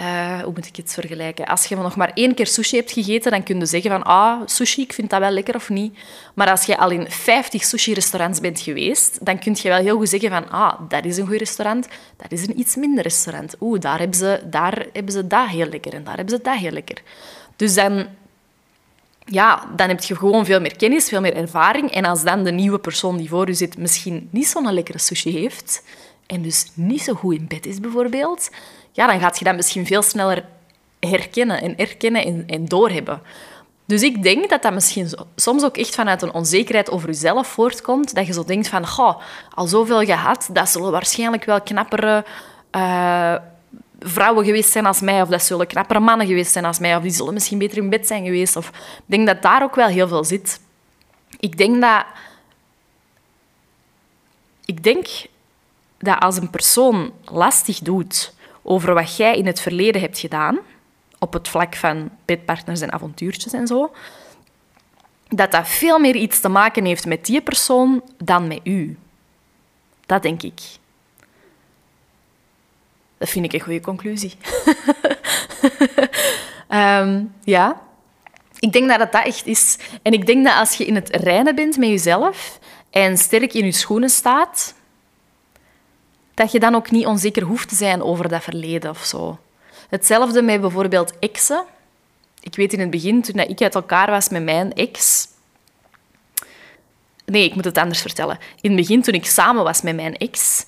uh, 0.00 0.42
hoe 0.42 0.52
moet 0.54 0.66
ik 0.66 0.76
het 0.76 0.92
vergelijken? 0.92 1.46
Als 1.46 1.64
je 1.64 1.76
nog 1.76 1.96
maar 1.96 2.10
één 2.14 2.34
keer 2.34 2.46
sushi 2.46 2.76
hebt 2.76 2.92
gegeten, 2.92 3.30
dan 3.30 3.42
kun 3.42 3.58
je 3.58 3.66
zeggen 3.66 3.90
van 3.90 4.02
ah, 4.02 4.40
sushi, 4.46 4.82
ik 4.82 4.92
vind 4.92 5.10
dat 5.10 5.20
wel 5.20 5.30
lekker 5.30 5.54
of 5.54 5.68
niet. 5.68 5.98
Maar 6.34 6.50
als 6.50 6.64
je 6.64 6.78
al 6.78 6.90
in 6.90 7.10
50 7.10 7.64
sushi-restaurants 7.64 8.40
bent 8.40 8.60
geweest, 8.60 9.24
dan 9.24 9.38
kun 9.38 9.56
je 9.62 9.68
wel 9.68 9.78
heel 9.78 9.96
goed 9.96 10.08
zeggen 10.08 10.30
van 10.30 10.50
ah, 10.50 10.80
dat 10.88 11.04
is 11.04 11.16
een 11.16 11.26
goed 11.26 11.36
restaurant, 11.36 11.88
dat 12.16 12.32
is 12.32 12.46
een 12.46 12.58
iets 12.58 12.76
minder 12.76 13.02
restaurant. 13.02 13.54
Oeh, 13.60 13.80
daar 13.80 13.98
hebben 13.98 14.18
ze, 14.18 14.42
daar 14.44 14.86
hebben 14.92 15.12
ze 15.12 15.26
dat 15.26 15.48
heel 15.48 15.68
lekker 15.68 15.94
en 15.94 16.04
daar 16.04 16.16
hebben 16.16 16.36
ze 16.36 16.42
dat 16.42 16.56
heel 16.56 16.70
lekker. 16.70 17.02
Dus 17.56 17.74
dan, 17.74 18.06
ja, 19.24 19.68
dan 19.76 19.88
heb 19.88 20.02
je 20.02 20.16
gewoon 20.16 20.44
veel 20.44 20.60
meer 20.60 20.76
kennis, 20.76 21.08
veel 21.08 21.20
meer 21.20 21.36
ervaring. 21.36 21.90
En 21.90 22.04
als 22.04 22.22
dan 22.22 22.44
de 22.44 22.52
nieuwe 22.52 22.78
persoon 22.78 23.16
die 23.16 23.28
voor 23.28 23.46
je 23.46 23.54
zit 23.54 23.78
misschien 23.78 24.28
niet 24.30 24.46
zo'n 24.46 24.72
lekkere 24.72 24.98
sushi 24.98 25.30
heeft 25.30 25.82
en 26.28 26.42
dus 26.42 26.70
niet 26.74 27.02
zo 27.02 27.14
goed 27.14 27.34
in 27.34 27.46
bed 27.48 27.66
is 27.66 27.80
bijvoorbeeld 27.80 28.50
ja, 28.92 29.06
dan 29.06 29.20
gaat 29.20 29.38
je 29.38 29.44
dat 29.44 29.56
misschien 29.56 29.86
veel 29.86 30.02
sneller 30.02 30.44
herkennen 31.00 31.62
en 31.62 31.76
erkennen 31.76 32.24
en, 32.24 32.44
en 32.46 32.64
doorhebben. 32.64 33.22
Dus 33.88 34.02
ik 34.02 34.22
denk 34.22 34.50
dat 34.50 34.62
dat 34.62 34.72
misschien 34.72 35.10
soms 35.36 35.64
ook 35.64 35.76
echt 35.76 35.94
vanuit 35.94 36.22
een 36.22 36.32
onzekerheid 36.32 36.90
over 36.90 37.08
jezelf 37.08 37.46
voortkomt. 37.46 38.14
Dat 38.14 38.26
je 38.26 38.32
zo 38.32 38.44
denkt 38.44 38.68
van, 38.68 38.86
goh, 38.86 39.20
al 39.54 39.66
zoveel 39.66 40.04
gehad, 40.04 40.48
dat 40.52 40.68
zullen 40.68 40.92
waarschijnlijk 40.92 41.44
wel 41.44 41.60
knappere 41.60 42.24
uh, 42.72 43.34
vrouwen 44.00 44.44
geweest 44.44 44.70
zijn 44.70 44.86
als 44.86 45.00
mij, 45.00 45.22
of 45.22 45.28
dat 45.28 45.42
zullen 45.42 45.66
knappere 45.66 46.00
mannen 46.00 46.26
geweest 46.26 46.52
zijn 46.52 46.64
als 46.64 46.78
mij, 46.78 46.96
of 46.96 47.02
die 47.02 47.10
zullen 47.10 47.34
misschien 47.34 47.58
beter 47.58 47.78
in 47.78 47.90
bed 47.90 48.06
zijn 48.06 48.24
geweest. 48.24 48.56
Of, 48.56 48.68
ik 48.68 49.04
denk 49.06 49.26
dat 49.26 49.42
daar 49.42 49.62
ook 49.62 49.74
wel 49.74 49.88
heel 49.88 50.08
veel 50.08 50.24
zit. 50.24 50.60
Ik 51.40 51.58
denk 51.58 51.80
dat... 51.80 52.04
Ik 54.64 54.82
denk 54.82 55.06
dat 55.98 56.18
als 56.18 56.36
een 56.36 56.50
persoon 56.50 57.12
lastig 57.24 57.78
doet 57.78 58.32
over 58.62 58.94
wat 58.94 59.16
jij 59.16 59.36
in 59.36 59.46
het 59.46 59.60
verleden 59.60 60.00
hebt 60.00 60.18
gedaan, 60.18 60.58
op 61.18 61.32
het 61.32 61.48
vlak 61.48 61.76
van 61.76 62.10
bedpartners 62.24 62.80
en 62.80 62.92
avontuurtjes 62.92 63.52
en 63.52 63.66
zo, 63.66 63.92
dat 65.28 65.50
dat 65.52 65.68
veel 65.68 65.98
meer 65.98 66.14
iets 66.16 66.40
te 66.40 66.48
maken 66.48 66.84
heeft 66.84 67.06
met 67.06 67.26
die 67.26 67.40
persoon 67.40 68.02
dan 68.16 68.46
met 68.46 68.60
u. 68.64 68.98
Dat 70.06 70.22
denk 70.22 70.42
ik. 70.42 70.60
Dat 73.18 73.28
vind 73.28 73.44
ik 73.44 73.52
een 73.52 73.60
goede 73.60 73.80
conclusie. 73.80 74.32
Ehm, 76.68 77.24
ja, 77.44 77.80
ik 78.58 78.72
denk 78.72 78.88
dat 78.88 78.98
dat 78.98 79.24
echt 79.24 79.46
is. 79.46 79.78
En 80.02 80.12
ik 80.12 80.26
denk 80.26 80.44
dat 80.44 80.54
als 80.54 80.74
je 80.74 80.86
in 80.86 80.94
het 80.94 81.08
reinen 81.16 81.54
bent 81.54 81.76
met 81.76 81.88
jezelf 81.88 82.58
en 82.90 83.18
sterk 83.18 83.52
in 83.52 83.64
je 83.64 83.72
schoenen 83.72 84.08
staat, 84.08 84.74
dat 86.38 86.52
je 86.52 86.60
dan 86.60 86.74
ook 86.74 86.90
niet 86.90 87.06
onzeker 87.06 87.42
hoeft 87.42 87.68
te 87.68 87.74
zijn 87.74 88.02
over 88.02 88.28
dat 88.28 88.42
verleden 88.42 88.90
of 88.90 89.04
zo. 89.04 89.38
Hetzelfde 89.88 90.42
met 90.42 90.60
bijvoorbeeld 90.60 91.18
exen. 91.18 91.64
Ik 92.40 92.54
weet 92.54 92.72
in 92.72 92.80
het 92.80 92.90
begin, 92.90 93.22
toen 93.22 93.38
ik 93.38 93.62
uit 93.62 93.74
elkaar 93.74 94.10
was 94.10 94.28
met 94.28 94.42
mijn 94.42 94.72
ex... 94.72 95.26
Nee, 97.24 97.44
ik 97.44 97.54
moet 97.54 97.64
het 97.64 97.78
anders 97.78 98.00
vertellen. 98.00 98.38
In 98.60 98.70
het 98.70 98.80
begin, 98.80 99.02
toen 99.02 99.14
ik 99.14 99.26
samen 99.26 99.64
was 99.64 99.82
met 99.82 99.96
mijn 99.96 100.16
ex, 100.16 100.64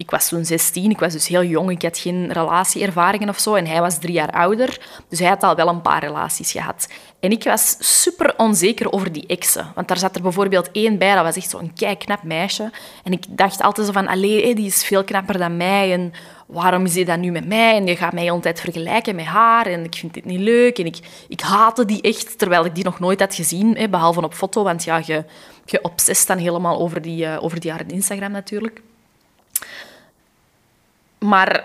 ik 0.00 0.10
was 0.10 0.28
toen 0.28 0.44
16, 0.44 0.90
ik 0.90 0.98
was 0.98 1.12
dus 1.12 1.28
heel 1.28 1.44
jong, 1.44 1.70
ik 1.70 1.82
had 1.82 1.98
geen 1.98 2.32
relatieervaringen 2.32 3.28
of 3.28 3.38
zo. 3.38 3.54
En 3.54 3.66
hij 3.66 3.80
was 3.80 3.98
drie 3.98 4.12
jaar 4.12 4.30
ouder, 4.30 4.80
dus 5.08 5.18
hij 5.18 5.28
had 5.28 5.42
al 5.42 5.54
wel 5.54 5.68
een 5.68 5.82
paar 5.82 6.00
relaties 6.00 6.52
gehad. 6.52 6.88
En 7.20 7.30
ik 7.30 7.44
was 7.44 7.76
super 7.78 8.34
onzeker 8.36 8.92
over 8.92 9.12
die 9.12 9.26
exen. 9.26 9.72
Want 9.74 9.88
daar 9.88 9.98
zat 9.98 10.16
er 10.16 10.22
bijvoorbeeld 10.22 10.70
één 10.72 10.98
bij, 10.98 11.14
dat 11.14 11.24
was 11.24 11.36
echt 11.36 11.50
zo'n 11.50 11.72
knap 11.98 12.22
meisje. 12.22 12.70
En 13.04 13.12
ik 13.12 13.24
dacht 13.28 13.62
altijd 13.62 13.86
zo 13.86 13.92
van, 13.92 14.08
allee, 14.08 14.54
die 14.54 14.66
is 14.66 14.84
veel 14.84 15.04
knapper 15.04 15.38
dan 15.38 15.56
mij. 15.56 15.92
En 15.92 16.12
waarom 16.46 16.84
is 16.84 16.94
hij 16.94 17.04
dan 17.04 17.20
nu 17.20 17.30
met 17.30 17.46
mij? 17.46 17.76
En 17.76 17.86
je 17.86 17.96
gaat 17.96 18.12
mij 18.12 18.30
altijd 18.30 18.60
vergelijken 18.60 19.14
met 19.14 19.24
haar. 19.24 19.66
En 19.66 19.84
ik 19.84 19.94
vind 19.94 20.14
dit 20.14 20.24
niet 20.24 20.40
leuk. 20.40 20.78
En 20.78 20.86
ik, 20.86 20.98
ik 21.28 21.40
haatte 21.40 21.84
die 21.84 22.02
echt, 22.02 22.38
terwijl 22.38 22.64
ik 22.64 22.74
die 22.74 22.84
nog 22.84 23.00
nooit 23.00 23.20
had 23.20 23.34
gezien. 23.34 23.76
Hè, 23.76 23.88
behalve 23.88 24.22
op 24.22 24.34
foto, 24.34 24.62
want 24.62 24.84
ja, 24.84 25.02
je, 25.04 25.24
je 25.64 25.82
obsesst 25.82 26.26
dan 26.26 26.38
helemaal 26.38 26.78
over 26.78 27.02
die, 27.02 27.24
uh, 27.24 27.42
over 27.42 27.60
die 27.60 27.70
haar 27.70 27.84
Instagram 27.86 28.32
natuurlijk. 28.32 28.80
Maar 31.20 31.64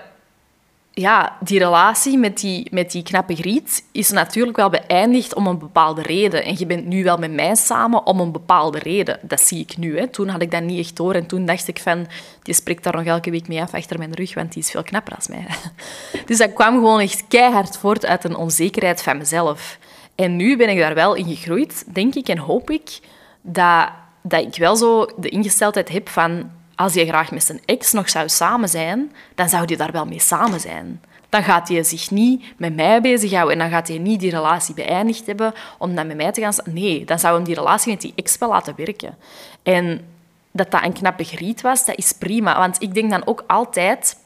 ja, 0.96 1.38
die 1.40 1.60
relatie 1.60 2.18
met 2.18 2.40
die, 2.40 2.68
met 2.72 2.92
die 2.92 3.04
knappe 3.04 3.36
Griet 3.36 3.86
is 3.92 4.10
natuurlijk 4.10 4.58
wel 4.58 4.70
beëindigd 4.70 5.34
om 5.34 5.48
een 5.48 5.60
bepaalde 5.60 6.02
reden. 6.02 6.44
En 6.44 6.56
je 6.58 6.66
bent 6.66 6.86
nu 6.86 7.04
wel 7.04 7.18
met 7.18 7.34
mij 7.34 7.56
samen 7.56 8.06
om 8.06 8.20
een 8.20 8.32
bepaalde 8.32 8.80
reden. 8.80 9.20
Dat 9.22 9.42
zie 9.42 9.60
ik 9.60 9.78
nu. 9.78 10.00
Hè. 10.00 10.08
Toen 10.08 10.28
had 10.28 10.42
ik 10.42 10.52
dat 10.52 10.64
niet 10.64 10.80
echt 10.80 10.96
door. 10.96 11.14
En 11.14 11.26
toen 11.26 11.46
dacht 11.46 11.68
ik 11.68 11.80
van, 11.80 12.08
die 12.42 12.54
spreekt 12.54 12.84
daar 12.84 12.96
nog 12.96 13.06
elke 13.06 13.32
week 13.32 13.48
mee 13.48 13.62
af 13.62 13.74
achter 13.74 13.98
mijn 13.98 14.14
rug, 14.14 14.34
want 14.34 14.54
die 14.54 14.62
is 14.62 14.72
veel 14.72 14.84
knapper 14.84 15.16
als 15.16 15.28
mij. 15.28 15.46
Dus 16.26 16.38
dat 16.38 16.54
kwam 16.54 16.74
gewoon 16.74 17.00
echt 17.00 17.28
keihard 17.28 17.78
voort 17.78 18.06
uit 18.06 18.24
een 18.24 18.36
onzekerheid 18.36 19.02
van 19.02 19.18
mezelf. 19.18 19.78
En 20.16 20.36
nu 20.36 20.58
ben 20.58 20.70
ik 20.70 20.80
daar 20.80 20.96
wel 20.96 21.14
in 21.14 21.26
gegroeid, 21.26 21.84
denk 21.94 22.16
ik, 22.16 22.28
en 22.28 22.38
hoop 22.38 22.70
ik 22.70 23.00
dat, 23.42 23.90
dat 24.22 24.42
ik 24.42 24.56
wel 24.56 24.76
zo 24.76 25.06
de 25.18 25.30
ingesteldheid 25.30 25.90
heb 25.90 26.10
van 26.10 26.52
als 26.76 26.94
je 26.94 27.06
graag 27.06 27.32
met 27.32 27.44
zijn 27.44 27.62
ex 27.66 27.92
nog 27.92 28.10
zou 28.10 28.30
samen 28.30 28.70
zijn, 28.70 29.12
dan 29.36 29.50
zou 29.50 29.64
je 29.68 29.78
daar 29.78 29.92
wel 29.92 30.06
mee 30.06 30.20
samen 30.20 30.60
zijn. 30.60 31.02
Dan 31.30 31.44
gaat 31.44 31.68
hij 31.68 31.84
zich 31.84 32.12
niet 32.12 32.46
met 32.58 32.76
mij 32.76 33.02
bezighouden 33.02 33.54
en 33.54 33.60
dan 33.60 33.70
gaat 33.70 33.88
hij 33.88 33.98
niet 33.98 34.20
die 34.20 34.32
relatie 34.32 34.74
beëindigd 34.74 35.26
hebben 35.26 35.54
om 35.78 35.96
dan 35.96 36.08
met 36.08 36.16
mij 36.16 36.32
te 36.32 36.42
gaan... 36.42 36.54
Nee, 36.66 37.06
dan 37.06 37.20
zou 37.20 37.36
hem 37.36 37.44
die 37.44 37.56
relatie 37.56 37.92
met 37.92 38.02
die 38.02 38.14
ex 38.16 38.38
wel 38.38 38.50
laten 38.50 38.74
werken. 38.78 39.18
En 39.64 40.08
dat 40.52 40.72
dat 40.72 40.84
een 40.84 40.94
knappe 40.94 41.24
griet 41.24 41.62
was, 41.62 41.86
dat 41.86 41.98
is 41.98 42.12
prima. 42.12 42.58
Want 42.58 42.82
ik 42.82 42.94
denk 42.94 43.10
dan 43.10 43.28
ook 43.28 43.44
altijd... 43.48 44.18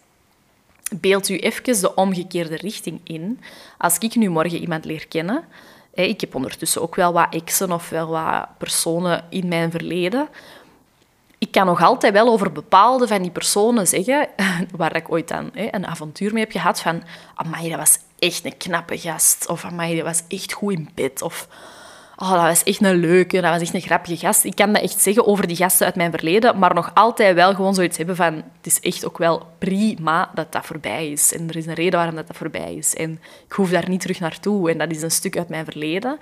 Beeld 0.95 1.29
u 1.29 1.37
even 1.37 1.81
de 1.81 1.95
omgekeerde 1.95 2.55
richting 2.55 3.01
in. 3.03 3.39
Als 3.77 3.97
ik 3.97 4.15
nu 4.15 4.29
morgen 4.29 4.59
iemand 4.59 4.85
leer 4.85 5.07
kennen... 5.07 5.43
Ik 5.93 6.21
heb 6.21 6.35
ondertussen 6.35 6.81
ook 6.81 6.95
wel 6.95 7.13
wat 7.13 7.33
exen 7.33 7.71
of 7.71 7.89
wel 7.89 8.07
wat 8.07 8.47
personen 8.57 9.23
in 9.29 9.47
mijn 9.47 9.71
verleden 9.71 10.27
ik 11.49 11.55
kan 11.55 11.65
nog 11.65 11.83
altijd 11.83 12.13
wel 12.13 12.29
over 12.29 12.51
bepaalde 12.51 13.07
van 13.07 13.21
die 13.21 13.31
personen 13.31 13.87
zeggen, 13.87 14.27
waar 14.77 14.95
ik 14.95 15.11
ooit 15.11 15.31
aan 15.31 15.49
hè, 15.53 15.67
een 15.71 15.87
avontuur 15.87 16.33
mee 16.33 16.43
heb 16.43 16.51
gehad, 16.51 16.81
van 16.81 17.03
amai, 17.35 17.69
dat 17.69 17.77
was 17.77 17.97
echt 18.19 18.45
een 18.45 18.57
knappe 18.57 18.97
gast. 18.97 19.47
Of 19.47 19.65
amai, 19.65 19.95
dat 19.95 20.05
was 20.05 20.23
echt 20.27 20.53
goed 20.53 20.73
in 20.73 20.89
bed. 20.95 21.21
Of 21.21 21.47
oh, 22.15 22.31
dat 22.31 22.41
was 22.41 22.63
echt 22.63 22.83
een 22.83 22.95
leuke, 22.95 23.41
dat 23.41 23.51
was 23.51 23.61
echt 23.61 23.73
een 23.73 23.81
grappige 23.81 24.17
gast. 24.17 24.43
Ik 24.43 24.55
kan 24.55 24.73
dat 24.73 24.81
echt 24.81 25.01
zeggen 25.01 25.27
over 25.27 25.47
die 25.47 25.55
gasten 25.55 25.85
uit 25.85 25.95
mijn 25.95 26.11
verleden, 26.11 26.59
maar 26.59 26.73
nog 26.73 26.91
altijd 26.93 27.35
wel 27.35 27.55
gewoon 27.55 27.75
zoiets 27.75 27.97
hebben 27.97 28.15
van 28.15 28.33
het 28.33 28.65
is 28.65 28.79
echt 28.79 29.05
ook 29.05 29.17
wel 29.17 29.47
prima 29.57 30.31
dat 30.33 30.51
dat 30.51 30.65
voorbij 30.65 31.09
is. 31.09 31.33
En 31.33 31.49
er 31.49 31.55
is 31.55 31.65
een 31.65 31.73
reden 31.73 31.99
waarom 31.99 32.15
dat, 32.15 32.27
dat 32.27 32.37
voorbij 32.37 32.73
is. 32.73 32.95
En 32.95 33.19
ik 33.47 33.53
hoef 33.53 33.69
daar 33.69 33.89
niet 33.89 34.01
terug 34.01 34.19
naartoe. 34.19 34.71
En 34.71 34.77
dat 34.77 34.91
is 34.91 35.01
een 35.01 35.11
stuk 35.11 35.37
uit 35.37 35.49
mijn 35.49 35.65
verleden. 35.65 36.17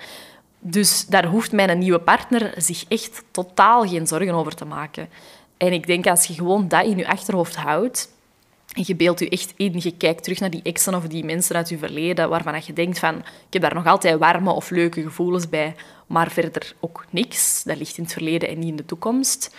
Dus 0.60 1.06
daar 1.06 1.26
hoeft 1.26 1.52
mijn 1.52 1.80
nieuwe 1.80 2.00
partner 2.00 2.54
zich 2.58 2.86
echt 2.88 3.24
totaal 3.32 3.88
geen 3.88 4.08
zorgen 4.08 4.34
over 4.34 4.56
te 4.56 4.66
maken. 4.66 5.10
En 5.58 5.74
ik 5.74 5.88
denk 5.88 6.08
als 6.08 6.26
je 6.26 6.34
gewoon 6.34 6.68
dat 6.68 6.86
in 6.86 6.98
je 6.98 7.08
achterhoofd 7.08 7.56
houdt, 7.56 8.16
en 8.74 8.84
je 8.86 8.96
beeldt 8.96 9.20
je 9.20 9.30
echt 9.30 9.54
in, 9.56 9.74
je 9.78 9.98
kijkt 9.98 10.24
terug 10.24 10.40
naar 10.40 10.50
die 10.50 10.62
exen 10.64 10.96
of 10.96 11.08
die 11.08 11.24
mensen 11.24 11.56
uit 11.56 11.70
je 11.70 11.78
verleden, 11.78 12.30
waarvan 12.30 12.62
je 12.66 12.74
denkt 12.74 13.00
van, 13.00 13.16
ik 13.18 13.24
heb 13.54 13.62
daar 13.62 13.74
nog 13.74 13.86
altijd 13.86 14.20
warme 14.20 14.52
of 14.52 14.70
leuke 14.70 15.02
gevoelens 15.02 15.50
bij, 15.50 15.76
maar 16.08 16.32
verder 16.32 16.74
ook 16.80 17.06
niks. 17.10 17.64
Dat 17.64 17.78
ligt 17.78 17.98
in 17.98 18.04
het 18.04 18.14
verleden 18.14 18.50
en 18.50 18.60
niet 18.60 18.70
in 18.70 18.76
de 18.76 18.86
toekomst. 18.86 19.56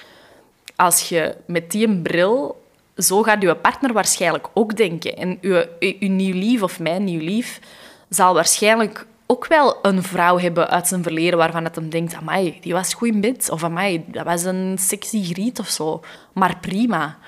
Als 0.76 1.08
je 1.08 1.36
met 1.46 1.70
die 1.70 2.00
bril, 2.00 2.62
zo 2.96 3.22
gaat 3.22 3.42
je 3.42 3.56
partner 3.56 3.92
waarschijnlijk 3.92 4.48
ook 4.54 4.76
denken. 4.76 5.16
En 5.16 5.38
je, 5.40 5.96
je 5.98 6.08
nieuw 6.08 6.34
lief 6.34 6.62
of 6.62 6.80
mijn 6.80 7.04
nieuw 7.04 7.20
lief 7.20 7.60
zal 8.08 8.34
waarschijnlijk 8.34 9.06
ook 9.30 9.46
wel 9.46 9.78
een 9.82 10.02
vrouw 10.02 10.38
hebben 10.38 10.68
uit 10.68 10.88
zijn 10.88 11.02
verleden 11.02 11.38
waarvan 11.38 11.64
het 11.64 11.74
hem 11.74 11.90
denkt, 11.90 12.14
amai, 12.14 12.58
die 12.60 12.72
was 12.72 12.94
goed 12.94 13.08
in 13.08 13.20
bed. 13.20 13.50
Of 13.50 13.64
amai, 13.64 14.04
dat 14.06 14.24
was 14.24 14.44
een 14.44 14.76
sexy 14.78 15.24
griet 15.24 15.58
of 15.58 15.68
zo. 15.68 16.00
Maar 16.32 16.58
prima. 16.60 17.18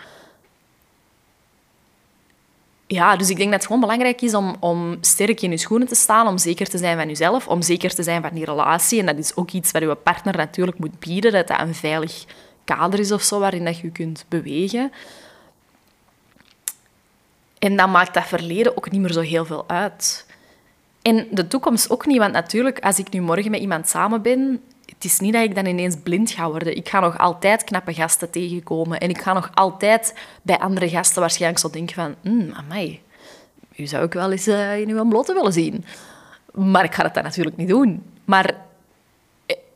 Ja, 2.87 3.17
dus 3.17 3.31
ik 3.31 3.37
denk 3.37 3.49
dat 3.51 3.59
het 3.59 3.67
gewoon 3.67 3.81
belangrijk 3.81 4.21
is 4.21 4.35
om, 4.35 4.57
om 4.61 4.97
sterk 5.01 5.41
in 5.41 5.51
je 5.51 5.57
schoenen 5.57 5.89
te 5.89 5.95
staan, 5.95 6.27
om 6.27 6.39
zeker 6.39 6.69
te 6.69 6.79
zijn 6.79 6.97
van 6.97 7.09
jezelf, 7.09 7.49
om 7.49 7.63
zeker 7.63 7.95
te 7.95 8.03
zijn 8.03 8.23
van 8.23 8.35
die 8.35 8.45
relatie. 8.45 9.01
En 9.01 9.07
dat 9.07 9.19
is 9.19 9.37
ook 9.37 9.51
iets 9.51 9.71
wat 9.71 9.83
je 9.83 9.95
partner 9.95 10.37
natuurlijk 10.37 10.79
moet 10.79 10.99
bieden, 10.99 11.33
dat 11.33 11.49
dat 11.49 11.61
een 11.61 11.75
veilig 11.75 12.25
kader 12.65 12.99
is 12.99 13.13
of 13.13 13.23
zo, 13.23 13.39
waarin 13.39 13.65
dat 13.65 13.79
je 13.79 13.91
kunt 13.91 14.25
bewegen. 14.29 14.93
En 17.59 17.77
dan 17.77 17.91
maakt 17.91 18.15
dat 18.15 18.27
verleden 18.27 18.77
ook 18.77 18.91
niet 18.91 19.01
meer 19.01 19.13
zo 19.13 19.21
heel 19.21 19.45
veel 19.45 19.65
uit. 19.67 20.29
En 21.03 21.27
de 21.31 21.49
toekomst 21.49 21.91
ook 21.91 22.07
niet, 22.07 22.19
want 22.19 22.33
natuurlijk, 22.33 22.79
als 22.79 22.99
ik 22.99 23.11
nu 23.11 23.21
morgen 23.21 23.51
met 23.51 23.61
iemand 23.61 23.89
samen 23.89 24.23
ben, 24.23 24.61
het 24.87 25.05
is 25.05 25.19
niet 25.19 25.33
dat 25.33 25.43
ik 25.43 25.55
dan 25.55 25.67
ineens 25.67 25.97
blind 26.03 26.31
ga 26.31 26.51
worden. 26.51 26.77
Ik 26.77 26.89
ga 26.89 27.01
nog 27.01 27.19
altijd 27.19 27.65
knappe 27.65 27.95
gasten 27.95 28.31
tegenkomen. 28.31 28.99
En 28.99 29.09
ik 29.09 29.21
ga 29.21 29.33
nog 29.33 29.51
altijd 29.55 30.15
bij 30.43 30.59
andere 30.59 30.89
gasten 30.89 31.21
waarschijnlijk 31.21 31.61
zo 31.61 31.71
denken 31.71 31.95
van... 31.95 32.15
Mm, 32.23 32.53
amai, 32.53 33.01
u 33.77 33.87
zou 33.87 34.05
ik 34.05 34.13
wel 34.13 34.31
eens 34.31 34.49
uh, 34.49 34.81
in 34.81 34.89
uw 34.89 35.09
blote 35.09 35.35
willen 35.35 35.53
zien. 35.53 35.85
Maar 36.53 36.85
ik 36.85 36.95
ga 36.95 37.03
dat 37.03 37.23
natuurlijk 37.23 37.57
niet 37.57 37.69
doen. 37.69 38.03
Maar 38.25 38.55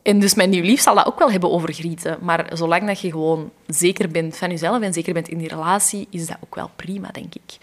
En 0.03 0.19
dus 0.19 0.35
mijn 0.35 0.51
nieuw 0.51 0.63
lief 0.63 0.81
zal 0.81 0.95
dat 0.95 1.07
ook 1.07 1.19
wel 1.19 1.31
hebben 1.31 1.51
over 1.51 1.73
grieten. 1.73 2.19
Maar 2.21 2.47
zolang 2.53 2.87
dat 2.87 3.01
je 3.01 3.11
gewoon 3.11 3.51
zeker 3.67 4.09
bent 4.09 4.37
van 4.37 4.51
jezelf 4.51 4.83
en 4.83 4.93
zeker 4.93 5.13
bent 5.13 5.29
in 5.29 5.39
die 5.39 5.49
relatie, 5.49 6.07
is 6.11 6.27
dat 6.27 6.37
ook 6.45 6.55
wel 6.55 6.71
prima, 6.77 7.09
denk 7.11 7.35
ik. 7.35 7.59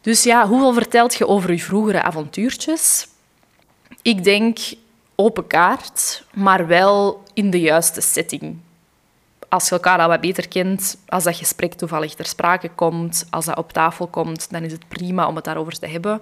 Dus 0.00 0.22
ja, 0.22 0.46
hoeveel 0.46 0.72
vertelt 0.72 1.14
je 1.14 1.26
over 1.26 1.52
je 1.52 1.58
vroegere 1.58 2.02
avontuurtjes? 2.02 3.08
Ik 4.02 4.24
denk 4.24 4.58
open 5.14 5.46
kaart, 5.46 6.24
maar 6.34 6.66
wel 6.66 7.22
in 7.34 7.50
de 7.50 7.60
juiste 7.60 8.00
setting. 8.00 8.58
Als 9.48 9.68
je 9.68 9.74
elkaar 9.74 9.98
al 9.98 10.08
wat 10.08 10.20
beter 10.20 10.48
kent, 10.48 10.98
als 11.06 11.24
dat 11.24 11.36
gesprek 11.36 11.74
toevallig 11.74 12.14
ter 12.14 12.26
sprake 12.26 12.70
komt, 12.74 13.26
als 13.30 13.44
dat 13.44 13.56
op 13.56 13.72
tafel 13.72 14.06
komt, 14.06 14.50
dan 14.50 14.62
is 14.62 14.72
het 14.72 14.88
prima 14.88 15.26
om 15.26 15.36
het 15.36 15.44
daarover 15.44 15.78
te 15.78 15.86
hebben. 15.86 16.12
Het 16.12 16.20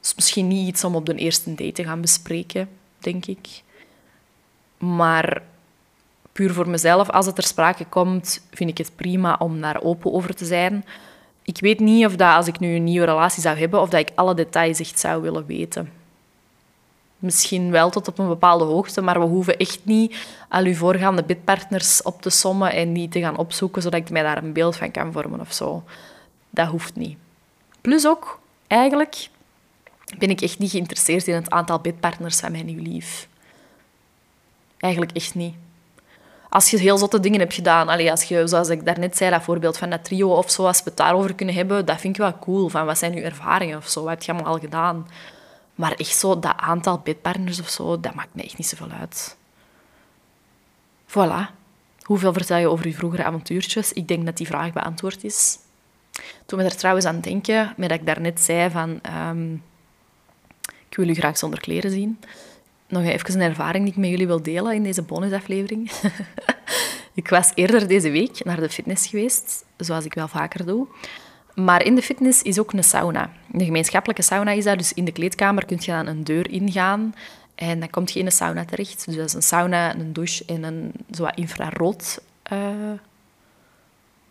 is 0.00 0.14
misschien 0.14 0.48
niet 0.48 0.68
iets 0.68 0.84
om 0.84 0.94
op 0.94 1.06
de 1.06 1.14
eerste 1.14 1.54
date 1.54 1.72
te 1.72 1.84
gaan 1.84 2.00
bespreken, 2.00 2.68
denk 2.98 3.26
ik. 3.26 3.62
Maar 4.78 5.42
puur 6.32 6.52
voor 6.52 6.68
mezelf, 6.68 7.10
als 7.10 7.26
het 7.26 7.34
ter 7.34 7.44
sprake 7.44 7.84
komt, 7.84 8.46
vind 8.50 8.70
ik 8.70 8.78
het 8.78 8.96
prima 8.96 9.36
om 9.38 9.60
daar 9.60 9.82
open 9.82 10.12
over 10.12 10.34
te 10.34 10.44
zijn. 10.44 10.84
Ik 11.46 11.60
weet 11.60 11.80
niet 11.80 12.06
of 12.06 12.16
dat 12.16 12.34
als 12.34 12.46
ik 12.46 12.58
nu 12.58 12.74
een 12.74 12.84
nieuwe 12.84 13.06
relatie 13.06 13.42
zou 13.42 13.58
hebben, 13.58 13.80
of 13.80 13.88
dat 13.88 14.00
ik 14.00 14.12
alle 14.14 14.34
details 14.34 14.80
echt 14.80 14.98
zou 14.98 15.22
willen 15.22 15.46
weten. 15.46 15.92
Misschien 17.18 17.70
wel 17.70 17.90
tot 17.90 18.08
op 18.08 18.18
een 18.18 18.28
bepaalde 18.28 18.64
hoogte, 18.64 19.00
maar 19.00 19.20
we 19.20 19.26
hoeven 19.26 19.56
echt 19.56 19.80
niet 19.82 20.16
al 20.48 20.64
uw 20.64 20.74
voorgaande 20.74 21.22
bidpartners 21.22 22.02
op 22.02 22.22
te 22.22 22.30
sommen 22.30 22.72
en 22.72 22.92
die 22.92 23.08
te 23.08 23.20
gaan 23.20 23.36
opzoeken, 23.36 23.82
zodat 23.82 24.00
ik 24.00 24.10
mij 24.10 24.22
daar 24.22 24.42
een 24.42 24.52
beeld 24.52 24.76
van 24.76 24.90
kan 24.90 25.12
vormen 25.12 25.40
of 25.40 25.52
zo. 25.52 25.84
Dat 26.50 26.68
hoeft 26.68 26.96
niet. 26.96 27.18
Plus 27.80 28.06
ook, 28.06 28.40
eigenlijk 28.66 29.28
ben 30.18 30.30
ik 30.30 30.40
echt 30.40 30.58
niet 30.58 30.70
geïnteresseerd 30.70 31.26
in 31.26 31.34
het 31.34 31.50
aantal 31.50 31.78
bidpartners 31.78 32.40
van 32.40 32.52
mijn 32.52 32.66
nieuw 32.66 32.82
lief. 32.82 33.28
Eigenlijk 34.76 35.12
echt 35.12 35.34
niet. 35.34 35.54
Als 36.56 36.70
je 36.70 36.78
heel 36.78 36.98
zotte 36.98 37.20
dingen 37.20 37.40
hebt 37.40 37.54
gedaan, 37.54 37.88
als 37.88 38.22
je, 38.22 38.46
zoals 38.46 38.68
ik 38.68 38.84
daarnet 38.84 39.16
zei, 39.16 39.30
dat 39.30 39.42
voorbeeld 39.42 39.78
van 39.78 39.90
dat 39.90 40.04
trio 40.04 40.30
of 40.30 40.50
zo, 40.50 40.66
als 40.66 40.78
we 40.78 40.84
het 40.84 40.96
daarover 40.96 41.34
kunnen 41.34 41.54
hebben, 41.54 41.86
dat 41.86 42.00
vind 42.00 42.14
ik 42.14 42.20
wel 42.20 42.38
cool. 42.38 42.68
Van, 42.68 42.86
wat 42.86 42.98
zijn 42.98 43.14
uw 43.14 43.22
ervaringen 43.22 43.76
of 43.76 43.88
zo? 43.88 44.00
Wat 44.00 44.10
heb 44.10 44.22
je 44.22 44.32
allemaal 44.32 44.52
al 44.52 44.58
gedaan? 44.58 45.08
Maar 45.74 45.92
echt 45.92 46.16
zo, 46.16 46.38
dat 46.38 46.56
aantal 46.56 47.00
bedpartners 47.04 47.60
of 47.60 47.68
zo, 47.68 48.00
dat 48.00 48.14
maakt 48.14 48.34
me 48.34 48.42
echt 48.42 48.58
niet 48.58 48.66
zoveel 48.66 48.90
uit. 49.00 49.36
Voilà. 51.08 51.54
Hoeveel 52.02 52.32
vertel 52.32 52.58
je 52.58 52.68
over 52.68 52.86
je 52.86 52.94
vroegere 52.94 53.24
avontuurtjes? 53.24 53.92
Ik 53.92 54.08
denk 54.08 54.24
dat 54.24 54.36
die 54.36 54.46
vraag 54.46 54.72
beantwoord 54.72 55.24
is. 55.24 55.58
Toen 56.46 56.58
we 56.58 56.64
er 56.64 56.76
trouwens 56.76 57.06
aan 57.06 57.20
denken, 57.20 57.74
met 57.76 57.88
dat 57.88 57.98
ik 57.98 58.06
daarnet 58.06 58.40
zei 58.40 58.70
van... 58.70 59.00
Um, 59.28 59.62
ik 60.88 60.96
wil 60.96 61.08
u 61.08 61.14
graag 61.14 61.38
zonder 61.38 61.60
kleren 61.60 61.90
zien 61.90 62.18
nog 62.88 63.02
even 63.02 63.34
een 63.34 63.48
ervaring 63.48 63.84
die 63.84 63.92
ik 63.92 63.98
met 63.98 64.10
jullie 64.10 64.26
wil 64.26 64.42
delen 64.42 64.74
in 64.74 64.82
deze 64.82 65.02
bonusaflevering. 65.02 65.90
ik 67.14 67.28
was 67.28 67.52
eerder 67.54 67.88
deze 67.88 68.10
week 68.10 68.44
naar 68.44 68.60
de 68.60 68.68
fitness 68.68 69.06
geweest, 69.06 69.64
zoals 69.76 70.04
ik 70.04 70.14
wel 70.14 70.28
vaker 70.28 70.66
doe. 70.66 70.86
Maar 71.54 71.84
in 71.84 71.94
de 71.94 72.02
fitness 72.02 72.42
is 72.42 72.58
ook 72.58 72.72
een 72.72 72.84
sauna. 72.84 73.30
Een 73.52 73.64
gemeenschappelijke 73.64 74.22
sauna 74.22 74.50
is 74.50 74.64
daar, 74.64 74.76
dus 74.76 74.92
in 74.92 75.04
de 75.04 75.12
kleedkamer 75.12 75.66
kun 75.66 75.78
je 75.80 75.90
dan 75.90 76.06
een 76.06 76.24
deur 76.24 76.50
ingaan 76.50 77.14
en 77.54 77.80
dan 77.80 77.90
komt 77.90 78.12
je 78.12 78.18
in 78.18 78.26
een 78.26 78.32
sauna 78.32 78.64
terecht. 78.64 79.06
Dus 79.06 79.16
dat 79.16 79.26
is 79.26 79.34
een 79.34 79.42
sauna, 79.42 79.94
een 79.94 80.12
douche 80.12 80.44
en 80.46 80.62
een 80.62 80.92
zo 81.10 81.26
infrarood... 81.34 82.20
Uh, 82.52 82.92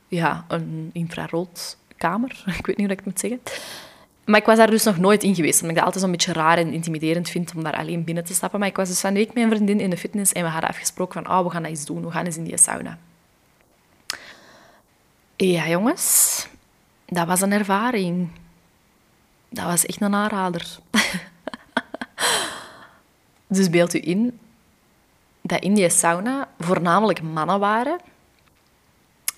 ja, 0.07 0.45
een 0.47 0.89
infraroodkamer. 0.93 2.43
ik 2.59 2.65
weet 2.65 2.77
niet 2.77 2.87
hoe 2.87 2.95
ik 2.95 2.97
het 2.97 3.05
moet 3.05 3.19
zeggen. 3.19 3.39
Maar 4.25 4.39
ik 4.39 4.45
was 4.45 4.57
daar 4.57 4.69
dus 4.69 4.83
nog 4.83 4.97
nooit 4.97 5.23
in 5.23 5.35
geweest, 5.35 5.61
omdat 5.61 5.69
ik 5.69 5.75
dat 5.75 5.85
altijd 5.85 6.03
zo'n 6.03 6.11
beetje 6.11 6.33
raar 6.33 6.57
en 6.57 6.73
intimiderend 6.73 7.29
vind 7.29 7.53
om 7.55 7.63
daar 7.63 7.77
alleen 7.77 8.03
binnen 8.03 8.25
te 8.25 8.33
stappen. 8.33 8.59
Maar 8.59 8.67
ik 8.67 8.75
was 8.75 8.87
dus 8.87 8.99
van 8.99 9.13
de 9.13 9.19
week 9.19 9.33
met 9.33 9.43
een 9.43 9.49
vriendin 9.49 9.79
in 9.79 9.89
de 9.89 9.97
fitness 9.97 10.31
en 10.31 10.43
we 10.43 10.49
hadden 10.49 10.69
afgesproken 10.69 11.23
van, 11.23 11.37
oh, 11.37 11.43
we 11.43 11.49
gaan 11.49 11.61
dat 11.61 11.71
eens 11.71 11.85
doen, 11.85 12.05
we 12.05 12.11
gaan 12.11 12.25
eens 12.25 12.37
in 12.37 12.43
die 12.43 12.57
sauna. 12.57 12.97
Ja, 15.35 15.67
jongens, 15.67 16.47
dat 17.05 17.27
was 17.27 17.41
een 17.41 17.51
ervaring. 17.51 18.29
Dat 19.49 19.65
was 19.65 19.85
echt 19.85 20.01
een 20.01 20.15
aanrader. 20.15 20.77
dus 23.47 23.69
beeld 23.69 23.93
u 23.93 23.99
in 24.03 24.39
dat 25.41 25.61
in 25.61 25.73
die 25.73 25.89
sauna 25.89 26.49
voornamelijk 26.59 27.21
mannen 27.21 27.59
waren. 27.59 27.99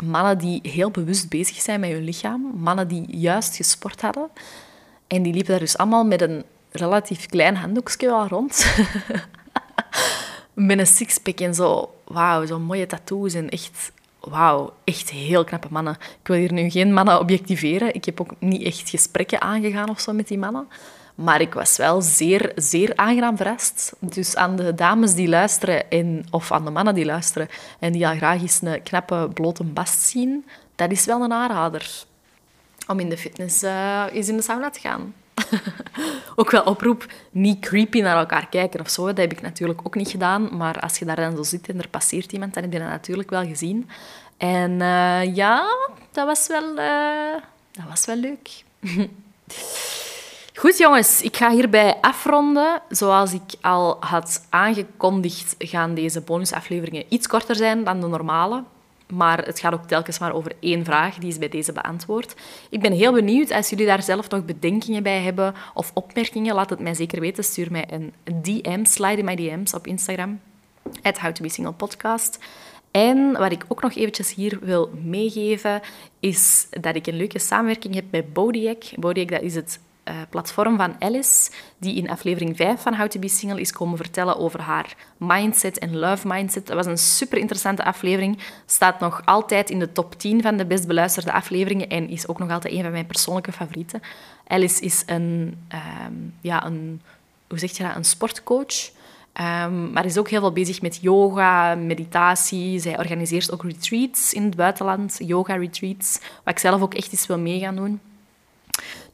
Mannen 0.04 0.38
die 0.38 0.60
heel 0.64 0.92
bewust 0.92 1.30
bezig 1.30 1.62
zijn 1.62 1.80
met 1.80 1.90
hun 1.90 2.04
lichaam. 2.04 2.52
Mannen 2.56 2.88
die 2.88 3.18
juist 3.18 3.56
gesport 3.56 4.02
hadden. 4.02 4.30
En 5.08 5.24
die 5.24 5.34
liepen 5.34 5.52
daar 5.52 5.60
dus 5.60 5.78
allemaal 5.78 6.06
met 6.06 6.22
een 6.22 6.44
relatief 6.72 7.26
klein 7.26 7.56
handdoekje 7.56 8.12
al 8.12 8.28
rond. 8.28 8.66
met 10.54 10.80
een 10.80 10.88
sixpack 10.88 11.40
en 11.40 11.54
zo. 11.54 11.92
Wauw, 12.04 12.46
zo'n 12.46 12.62
mooie 12.62 12.86
tattoos 12.86 13.34
en 13.34 13.50
echt... 13.50 13.92
Wauw, 14.20 14.74
echt 14.84 15.10
heel 15.10 15.44
knappe 15.44 15.68
mannen. 15.70 15.98
Ik 16.22 16.28
wil 16.28 16.38
hier 16.38 16.54
nu 16.54 16.70
geen 16.70 16.94
mannen 16.94 17.20
objectiveren. 17.20 17.94
Ik 17.94 18.06
heb 18.06 18.22
ook 18.22 18.34
niet 18.40 18.64
echt 18.64 18.90
gesprekken 18.90 19.42
aangegaan 19.42 19.90
of 19.90 20.00
zo 20.00 20.14
met 20.14 20.28
die 20.28 20.38
mannen. 20.38 20.68
Maar 21.16 21.42
ik 21.42 21.54
was 21.54 21.78
wel 21.78 22.02
zeer, 22.02 22.52
zeer 22.56 22.96
aangenaam 22.96 23.38
verrast. 23.38 23.94
Dus 24.00 24.36
aan 24.36 24.56
de 24.56 24.76
dames 24.76 25.14
die 25.14 25.28
luisteren, 25.28 25.90
en, 25.90 26.26
of 26.32 26.52
aan 26.52 26.66
de 26.66 26.72
mannen 26.72 26.96
die 26.96 27.06
luisteren, 27.06 27.48
en 27.80 27.92
die 27.92 28.08
al 28.08 28.16
graag 28.16 28.42
eens 28.42 28.62
een 28.62 28.84
knappe 28.84 29.30
blote 29.34 29.64
bast 29.64 30.00
zien, 30.00 30.46
dat 30.76 30.92
is 30.92 31.06
wel 31.06 31.22
een 31.22 31.34
aanrader 31.34 32.06
om 32.88 33.00
in 33.00 33.10
de 33.10 33.18
fitness 33.18 33.64
uh, 33.64 34.04
eens 34.12 34.28
in 34.28 34.38
de 34.38 34.44
sauna 34.44 34.70
te 34.70 34.80
gaan. 34.80 35.14
ook 36.36 36.52
wel 36.52 36.64
oproep, 36.64 37.06
niet 37.32 37.60
creepy 37.60 38.02
naar 38.02 38.18
elkaar 38.18 38.50
kijken 38.50 38.80
of 38.80 38.90
zo. 38.90 39.06
Dat 39.06 39.18
heb 39.18 39.32
ik 39.32 39.42
natuurlijk 39.42 39.80
ook 39.84 39.96
niet 39.96 40.10
gedaan. 40.10 40.58
Maar 40.58 40.80
als 40.80 40.98
je 40.98 41.06
daar 41.06 41.16
dan 41.16 41.36
zo 41.36 41.44
zit 41.44 41.70
en 41.70 41.80
er 41.80 41.90
passeert 41.90 42.32
iemand, 42.32 42.54
dan 42.54 42.64
heb 42.64 42.74
je 42.74 42.80
dat 42.80 42.88
natuurlijk 42.88 43.30
wel 43.30 43.46
gezien. 43.46 43.90
En 44.38 44.72
uh, 44.72 45.36
ja, 45.36 45.66
dat 46.12 46.26
was 46.26 46.48
wel, 46.48 46.78
uh, 46.78 47.42
dat 47.72 47.86
was 47.90 48.06
wel 48.06 48.16
leuk. 48.16 48.64
Goed, 50.58 50.78
jongens, 50.78 51.22
ik 51.22 51.38
ga 51.38 51.52
hierbij 51.52 51.98
afronden. 52.02 52.82
Zoals 52.90 53.34
ik 53.34 53.54
al 53.62 53.98
had 54.00 54.46
aangekondigd, 54.50 55.56
gaan 55.58 55.94
deze 55.94 56.22
bonusafleveringen 56.22 57.06
iets 57.10 57.28
korter 57.28 57.56
zijn 57.56 57.84
dan 57.84 58.02
de 58.02 58.08
normale. 58.08 58.64
Maar 59.14 59.46
het 59.46 59.60
gaat 59.60 59.74
ook 59.74 59.88
telkens 59.88 60.20
maar 60.20 60.34
over 60.34 60.52
één 60.60 60.86
vraag, 60.86 61.16
die 61.16 61.30
is 61.30 61.38
bij 61.38 61.50
deze 61.50 61.72
beantwoord. 61.72 62.36
Ik 62.70 62.80
ben 62.80 62.92
heel 62.92 63.14
benieuwd, 63.14 63.52
als 63.52 63.70
jullie 63.70 63.86
daar 63.86 64.04
zelf 64.04 64.30
nog 64.30 64.46
bedenkingen 64.46 65.04
bij 65.04 65.22
hebben 65.22 65.54
of 65.74 65.92
opmerkingen, 65.94 66.56
laat 66.56 66.70
het 66.70 66.80
mij 66.80 66.94
zeker 66.94 67.20
weten. 67.20 67.44
Stuur 67.44 67.72
mij 67.72 67.88
een 67.90 68.14
DM, 68.42 68.86
slide 68.86 69.18
in 69.18 69.26
mijn 69.26 69.38
DM's 69.38 69.74
op 69.74 69.88
Instagram, 69.88 70.40
at 71.02 71.20
How 71.20 71.32
to 71.32 71.44
Be 71.44 71.50
Single 71.50 71.74
Podcast. 71.74 72.40
En 72.92 73.32
wat 73.32 73.52
ik 73.52 73.66
ook 73.68 73.82
nog 73.82 73.96
eventjes 73.96 74.34
hier 74.34 74.60
wil 74.62 74.92
meegeven, 75.04 75.82
is 76.20 76.68
dat 76.70 76.96
ik 76.96 77.08
een 77.08 77.18
leuke 77.18 77.40
samenwerking 77.40 77.96
heb 77.96 78.06
met 78.12 78.34
Bodiac. 78.34 78.84
Bodiac, 78.96 79.30
dat 79.30 79.42
is 79.42 79.56
het 79.56 79.80
uh, 80.08 80.16
platform 80.30 80.78
van 80.78 80.96
Alice, 81.00 81.52
die 81.78 81.96
in 81.96 82.10
aflevering 82.10 82.56
5 82.56 82.82
van 82.82 82.96
How 82.96 83.08
to 83.08 83.20
Be 83.20 83.28
Single 83.28 83.60
is 83.60 83.72
komen 83.72 83.98
vertellen 83.98 84.38
over 84.38 84.62
haar 84.62 84.96
mindset 85.18 85.80
en 85.80 85.98
love 85.98 86.28
mindset. 86.28 86.68
Dat 86.68 86.76
was 86.76 86.86
een 86.86 86.98
super 86.98 87.38
interessante 87.38 87.84
aflevering. 87.84 88.40
Staat 88.66 89.00
nog 89.00 89.22
altijd 89.26 89.70
in 89.70 89.80
de 89.80 89.92
top 89.92 90.20
10 90.20 90.42
van 90.42 90.58
de 90.58 90.66
best 90.66 90.88
beluisterde 90.88 91.32
afleveringen 91.32 91.90
en 91.90 92.10
is 92.10 92.28
ook 92.28 92.40
nog 92.40 92.50
altijd 92.50 92.74
een 92.74 92.82
van 92.82 92.92
mijn 92.92 93.06
persoonlijke 93.06 93.52
favorieten. 93.52 94.02
Alice 94.48 94.82
is 94.82 95.04
een, 95.06 95.58
um, 96.08 96.34
ja, 96.42 96.66
een, 96.66 97.02
hoe 97.48 97.60
zeg 97.60 97.78
je 97.78 97.84
dat, 97.84 97.96
een 97.96 98.06
sportcoach. 98.06 98.96
Um, 99.42 99.92
maar 99.92 100.06
is 100.06 100.18
ook 100.18 100.30
heel 100.30 100.40
veel 100.40 100.52
bezig 100.52 100.82
met 100.82 100.98
yoga, 101.02 101.76
meditatie. 101.76 102.80
Zij 102.80 102.98
organiseert 102.98 103.52
ook 103.52 103.64
retreats 103.64 104.34
in 104.34 104.44
het 104.44 104.56
buitenland, 104.56 105.20
yoga-retreats, 105.24 106.20
wat 106.44 106.54
ik 106.54 106.60
zelf 106.60 106.82
ook 106.82 106.94
echt 106.94 107.12
eens 107.12 107.28
wil 107.28 107.40
mee 107.40 107.60
gaan 107.60 107.76
doen. 107.76 108.00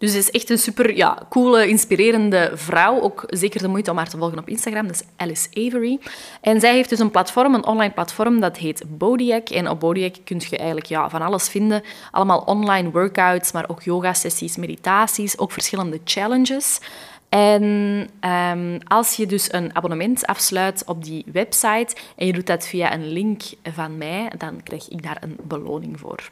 Dus 0.04 0.12
ze 0.12 0.18
is 0.18 0.32
echt 0.32 0.50
een 0.50 0.58
super 0.58 0.96
ja, 0.96 1.18
coole, 1.30 1.68
inspirerende 1.68 2.52
vrouw. 2.54 3.02
Ook 3.02 3.24
zeker 3.28 3.62
de 3.62 3.68
moeite 3.68 3.92
om 3.92 3.98
haar 3.98 4.10
te 4.10 4.18
volgen 4.18 4.38
op 4.38 4.50
Instagram. 4.50 4.88
Dat 4.88 4.96
is 4.96 5.04
Alice 5.16 5.48
Avery. 5.50 6.00
En 6.42 6.60
zij 6.60 6.74
heeft 6.74 6.90
dus 6.90 7.00
een 7.00 7.12
platform, 7.12 7.54
een 7.54 7.66
online 7.66 7.94
platform, 7.94 8.40
dat 8.40 8.58
heet 8.58 8.84
Bodiac. 8.88 9.50
En 9.50 9.70
op 9.70 9.80
Bodiac 9.80 10.16
kun 10.24 10.42
je 10.50 10.58
eigenlijk 10.58 10.88
ja, 10.88 11.10
van 11.10 11.22
alles 11.22 11.50
vinden. 11.50 11.84
Allemaal 12.12 12.40
online 12.40 12.92
workouts, 12.92 13.52
maar 13.52 13.70
ook 13.70 13.82
yoga-sessies, 13.82 14.58
meditaties, 14.58 15.38
ook 15.38 15.52
verschillende 15.52 16.00
challenges. 16.04 16.80
En 17.30 17.64
um, 18.54 18.78
als 18.88 19.16
je 19.16 19.26
dus 19.26 19.54
een 19.54 19.76
abonnement 19.76 20.26
afsluit 20.26 20.84
op 20.86 21.04
die 21.04 21.26
website 21.32 21.96
en 22.16 22.26
je 22.26 22.34
doet 22.34 22.48
dat 22.48 22.68
via 22.68 22.94
een 22.94 23.08
link 23.08 23.42
van 23.74 23.98
mij, 23.98 24.32
dan 24.38 24.64
krijg 24.64 24.90
ik 24.90 25.04
daar 25.04 25.18
een 25.22 25.38
beloning 25.44 26.00
voor. 26.00 26.32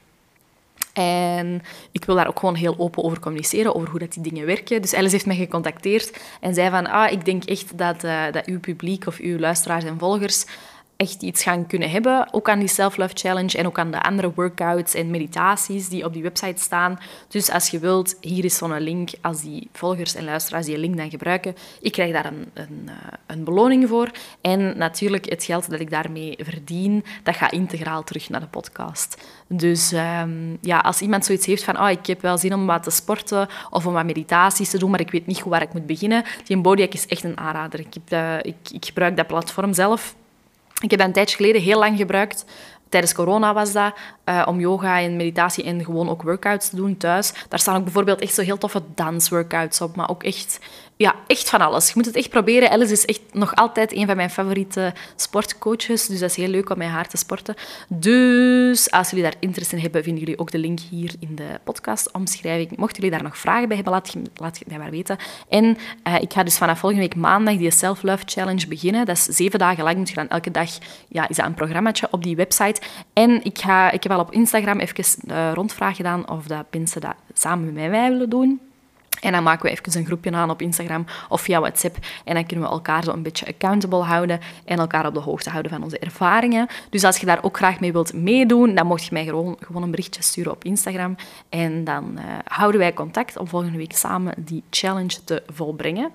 En 0.93 1.61
ik 1.91 2.05
wil 2.05 2.15
daar 2.15 2.27
ook 2.27 2.39
gewoon 2.39 2.55
heel 2.55 2.75
open 2.77 3.03
over 3.03 3.19
communiceren, 3.19 3.75
over 3.75 3.89
hoe 3.89 3.99
dat 3.99 4.13
die 4.13 4.23
dingen 4.23 4.45
werken. 4.45 4.81
Dus 4.81 4.93
Alice 4.93 5.11
heeft 5.11 5.25
mij 5.25 5.35
gecontacteerd 5.35 6.21
en 6.41 6.53
zei 6.53 6.69
van, 6.69 6.87
ah, 6.87 7.11
ik 7.11 7.25
denk 7.25 7.43
echt 7.43 7.77
dat, 7.77 8.03
uh, 8.03 8.23
dat 8.31 8.45
uw 8.45 8.59
publiek 8.59 9.07
of 9.07 9.17
uw 9.17 9.39
luisteraars 9.39 9.83
en 9.83 9.99
volgers 9.99 10.45
echt 11.01 11.21
iets 11.21 11.43
gaan 11.43 11.67
kunnen 11.67 11.89
hebben. 11.89 12.33
Ook 12.33 12.49
aan 12.49 12.59
die 12.59 12.67
Self-Love 12.67 13.13
Challenge 13.13 13.57
en 13.57 13.65
ook 13.65 13.79
aan 13.79 13.91
de 13.91 14.01
andere 14.01 14.31
workouts 14.35 14.93
en 14.93 15.09
meditaties 15.09 15.89
die 15.89 16.05
op 16.05 16.13
die 16.13 16.23
website 16.23 16.61
staan. 16.61 16.99
Dus 17.27 17.51
als 17.51 17.69
je 17.69 17.79
wilt, 17.79 18.17
hier 18.19 18.45
is 18.45 18.57
zo'n 18.57 18.79
link. 18.79 19.09
Als 19.21 19.41
die 19.41 19.69
volgers 19.73 20.15
en 20.15 20.23
luisteraars 20.23 20.65
die 20.65 20.77
link 20.77 20.97
dan 20.97 21.09
gebruiken, 21.09 21.55
ik 21.81 21.91
krijg 21.91 22.13
daar 22.13 22.25
een, 22.25 22.49
een, 22.53 22.81
eh, 22.85 22.93
een 23.27 23.43
beloning 23.43 23.87
voor. 23.87 24.11
En 24.41 24.77
natuurlijk, 24.77 25.29
het 25.29 25.43
geld 25.43 25.69
dat 25.69 25.79
ik 25.79 25.89
daarmee 25.89 26.37
verdien, 26.39 27.03
dat 27.23 27.35
gaat 27.35 27.51
integraal 27.51 28.03
terug 28.03 28.29
naar 28.29 28.39
de 28.39 28.47
podcast. 28.47 29.17
Dus 29.47 29.91
ehm, 29.91 30.55
ja, 30.61 30.79
als 30.79 31.01
iemand 31.01 31.25
zoiets 31.25 31.45
heeft 31.45 31.63
van 31.63 31.79
oh, 31.79 31.89
ik 31.89 32.05
heb 32.05 32.21
wel 32.21 32.37
zin 32.37 32.53
om 32.53 32.65
wat 32.65 32.83
te 32.83 32.91
sporten 32.91 33.47
of 33.69 33.85
om 33.85 33.93
wat 33.93 34.05
meditaties 34.05 34.69
te 34.69 34.77
doen, 34.77 34.91
maar 34.91 34.99
ik 34.99 35.11
weet 35.11 35.27
niet 35.27 35.41
goed 35.41 35.51
waar 35.51 35.61
ik 35.61 35.73
moet 35.73 35.85
beginnen, 35.85 36.23
die 36.43 36.61
Bodyhack 36.61 36.93
is 36.93 37.07
echt 37.07 37.23
een 37.23 37.37
aanrader. 37.37 37.79
Ik, 37.79 38.55
ik 38.71 38.85
gebruik 38.85 39.17
dat 39.17 39.27
platform 39.27 39.73
zelf. 39.73 40.15
Ik 40.81 40.89
heb 40.89 40.99
dat 40.99 41.07
een 41.07 41.13
tijdje 41.13 41.35
geleden 41.35 41.61
heel 41.61 41.79
lang 41.79 41.97
gebruikt. 41.97 42.45
Tijdens 42.89 43.13
corona 43.13 43.53
was 43.53 43.71
dat, 43.71 43.93
uh, 44.25 44.43
om 44.47 44.59
yoga 44.59 44.99
en 44.99 45.15
meditatie 45.15 45.63
en 45.63 45.83
gewoon 45.85 46.09
ook 46.09 46.23
workouts 46.23 46.69
te 46.69 46.75
doen 46.75 46.97
thuis. 46.97 47.33
Daar 47.49 47.59
staan 47.59 47.75
ook 47.75 47.83
bijvoorbeeld 47.83 48.21
echt 48.21 48.33
zo 48.33 48.41
heel 48.41 48.57
toffe 48.57 48.81
dansworkouts 48.95 49.81
op, 49.81 49.95
maar 49.95 50.09
ook 50.09 50.23
echt 50.23 50.59
ja, 51.01 51.15
echt 51.27 51.49
van 51.49 51.61
alles. 51.61 51.87
Je 51.87 51.93
moet 51.95 52.05
het 52.05 52.15
echt 52.15 52.29
proberen. 52.29 52.69
Alice 52.69 52.93
is 52.93 53.05
echt 53.05 53.21
nog 53.31 53.55
altijd 53.55 53.93
een 53.93 54.05
van 54.05 54.15
mijn 54.15 54.29
favoriete 54.29 54.93
sportcoaches. 55.15 56.07
Dus 56.07 56.19
dat 56.19 56.29
is 56.29 56.35
heel 56.35 56.47
leuk 56.47 56.69
om 56.69 56.77
met 56.77 56.87
haar 56.87 57.07
te 57.07 57.17
sporten. 57.17 57.55
Dus 57.87 58.91
als 58.91 59.09
jullie 59.09 59.25
daar 59.25 59.35
interesse 59.39 59.75
in 59.75 59.81
hebben, 59.81 60.03
vinden 60.03 60.23
jullie 60.23 60.39
ook 60.39 60.51
de 60.51 60.57
link 60.57 60.79
hier 60.79 61.13
in 61.19 61.35
de 61.35 61.59
podcastomschrijving. 61.63 62.77
Mochten 62.77 63.01
jullie 63.01 63.17
daar 63.17 63.23
nog 63.23 63.37
vragen 63.37 63.67
bij 63.67 63.75
hebben, 63.75 63.93
laat, 63.93 64.13
laat 64.35 64.59
het 64.59 64.67
mij 64.67 64.77
maar 64.77 64.91
weten. 64.91 65.17
En 65.49 65.77
uh, 66.07 66.21
ik 66.21 66.33
ga 66.33 66.43
dus 66.43 66.57
vanaf 66.57 66.79
volgende 66.79 67.03
week 67.03 67.15
maandag 67.15 67.57
die 67.57 67.71
Self-Love 67.71 68.23
Challenge 68.25 68.67
beginnen. 68.67 69.05
Dat 69.05 69.17
is 69.17 69.23
zeven 69.23 69.59
dagen 69.59 69.83
lang. 69.83 69.97
Moet 69.97 70.09
je 70.09 70.15
dan 70.15 70.29
elke 70.29 70.51
dag... 70.51 70.69
Ja, 71.07 71.29
is 71.29 71.35
dat 71.35 71.45
een 71.45 71.53
programmaatje 71.53 72.07
op 72.11 72.23
die 72.23 72.35
website. 72.35 72.81
En 73.13 73.43
ik, 73.43 73.57
ga, 73.57 73.91
ik 73.91 74.03
heb 74.03 74.11
al 74.11 74.19
op 74.19 74.31
Instagram 74.31 74.79
even 74.79 75.05
uh, 75.27 75.51
rondvraag 75.53 75.95
gedaan 75.95 76.29
of 76.29 76.47
dat 76.47 76.65
mensen 76.71 77.01
dat 77.01 77.15
samen 77.33 77.65
met 77.65 77.89
mij 77.89 78.09
willen 78.09 78.29
doen. 78.29 78.70
En 79.19 79.31
dan 79.31 79.43
maken 79.43 79.65
we 79.65 79.71
even 79.71 79.99
een 79.99 80.05
groepje 80.05 80.31
aan 80.31 80.49
op 80.49 80.61
Instagram 80.61 81.05
of 81.29 81.41
via 81.41 81.59
WhatsApp. 81.59 81.97
En 82.23 82.33
dan 82.33 82.45
kunnen 82.45 82.65
we 82.65 82.71
elkaar 82.71 83.03
zo 83.03 83.11
een 83.11 83.23
beetje 83.23 83.47
accountable 83.47 84.03
houden 84.03 84.39
en 84.65 84.79
elkaar 84.79 85.05
op 85.05 85.13
de 85.13 85.19
hoogte 85.19 85.49
houden 85.49 85.71
van 85.71 85.83
onze 85.83 85.99
ervaringen. 85.99 86.67
Dus 86.89 87.03
als 87.03 87.17
je 87.17 87.25
daar 87.25 87.43
ook 87.43 87.57
graag 87.57 87.79
mee 87.79 87.91
wilt 87.91 88.13
meedoen, 88.13 88.75
dan 88.75 88.87
mocht 88.87 89.03
je 89.05 89.09
mij 89.13 89.25
gewoon, 89.25 89.57
gewoon 89.59 89.83
een 89.83 89.91
berichtje 89.91 90.21
sturen 90.21 90.51
op 90.51 90.63
Instagram. 90.63 91.15
En 91.49 91.83
dan 91.83 92.13
uh, 92.15 92.23
houden 92.43 92.79
wij 92.79 92.93
contact 92.93 93.37
om 93.37 93.47
volgende 93.47 93.77
week 93.77 93.95
samen 93.95 94.33
die 94.37 94.63
challenge 94.69 95.23
te 95.23 95.43
volbrengen. 95.53 96.11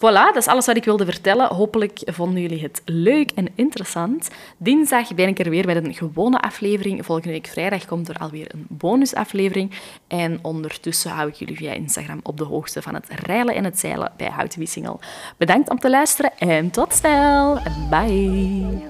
Voilà, 0.00 0.32
dat 0.32 0.36
is 0.36 0.46
alles 0.46 0.66
wat 0.66 0.76
ik 0.76 0.84
wilde 0.84 1.04
vertellen. 1.04 1.54
Hopelijk 1.54 2.02
vonden 2.04 2.42
jullie 2.42 2.62
het 2.62 2.82
leuk 2.84 3.30
en 3.30 3.48
interessant. 3.54 4.30
Dinsdag 4.56 5.14
ben 5.14 5.28
ik 5.28 5.38
er 5.38 5.50
weer 5.50 5.66
met 5.66 5.84
een 5.84 5.94
gewone 5.94 6.40
aflevering. 6.40 7.04
Volgende 7.04 7.30
week 7.30 7.46
vrijdag 7.46 7.84
komt 7.84 8.08
er 8.08 8.16
alweer 8.16 8.46
een 8.54 8.66
bonusaflevering. 8.68 9.70
En 10.08 10.38
ondertussen 10.42 11.10
hou 11.10 11.28
ik 11.28 11.34
jullie 11.34 11.56
via 11.56 11.72
Instagram 11.72 12.20
op 12.22 12.36
de 12.36 12.44
hoogte 12.44 12.82
van 12.82 12.94
het 12.94 13.06
reilen 13.08 13.54
en 13.54 13.64
het 13.64 13.78
zeilen 13.78 14.12
bij 14.16 14.32
Single. 14.58 14.98
Bedankt 15.36 15.70
om 15.70 15.78
te 15.78 15.90
luisteren 15.90 16.38
en 16.38 16.70
tot 16.70 16.92
snel. 16.92 17.58
Bye. 17.90 18.89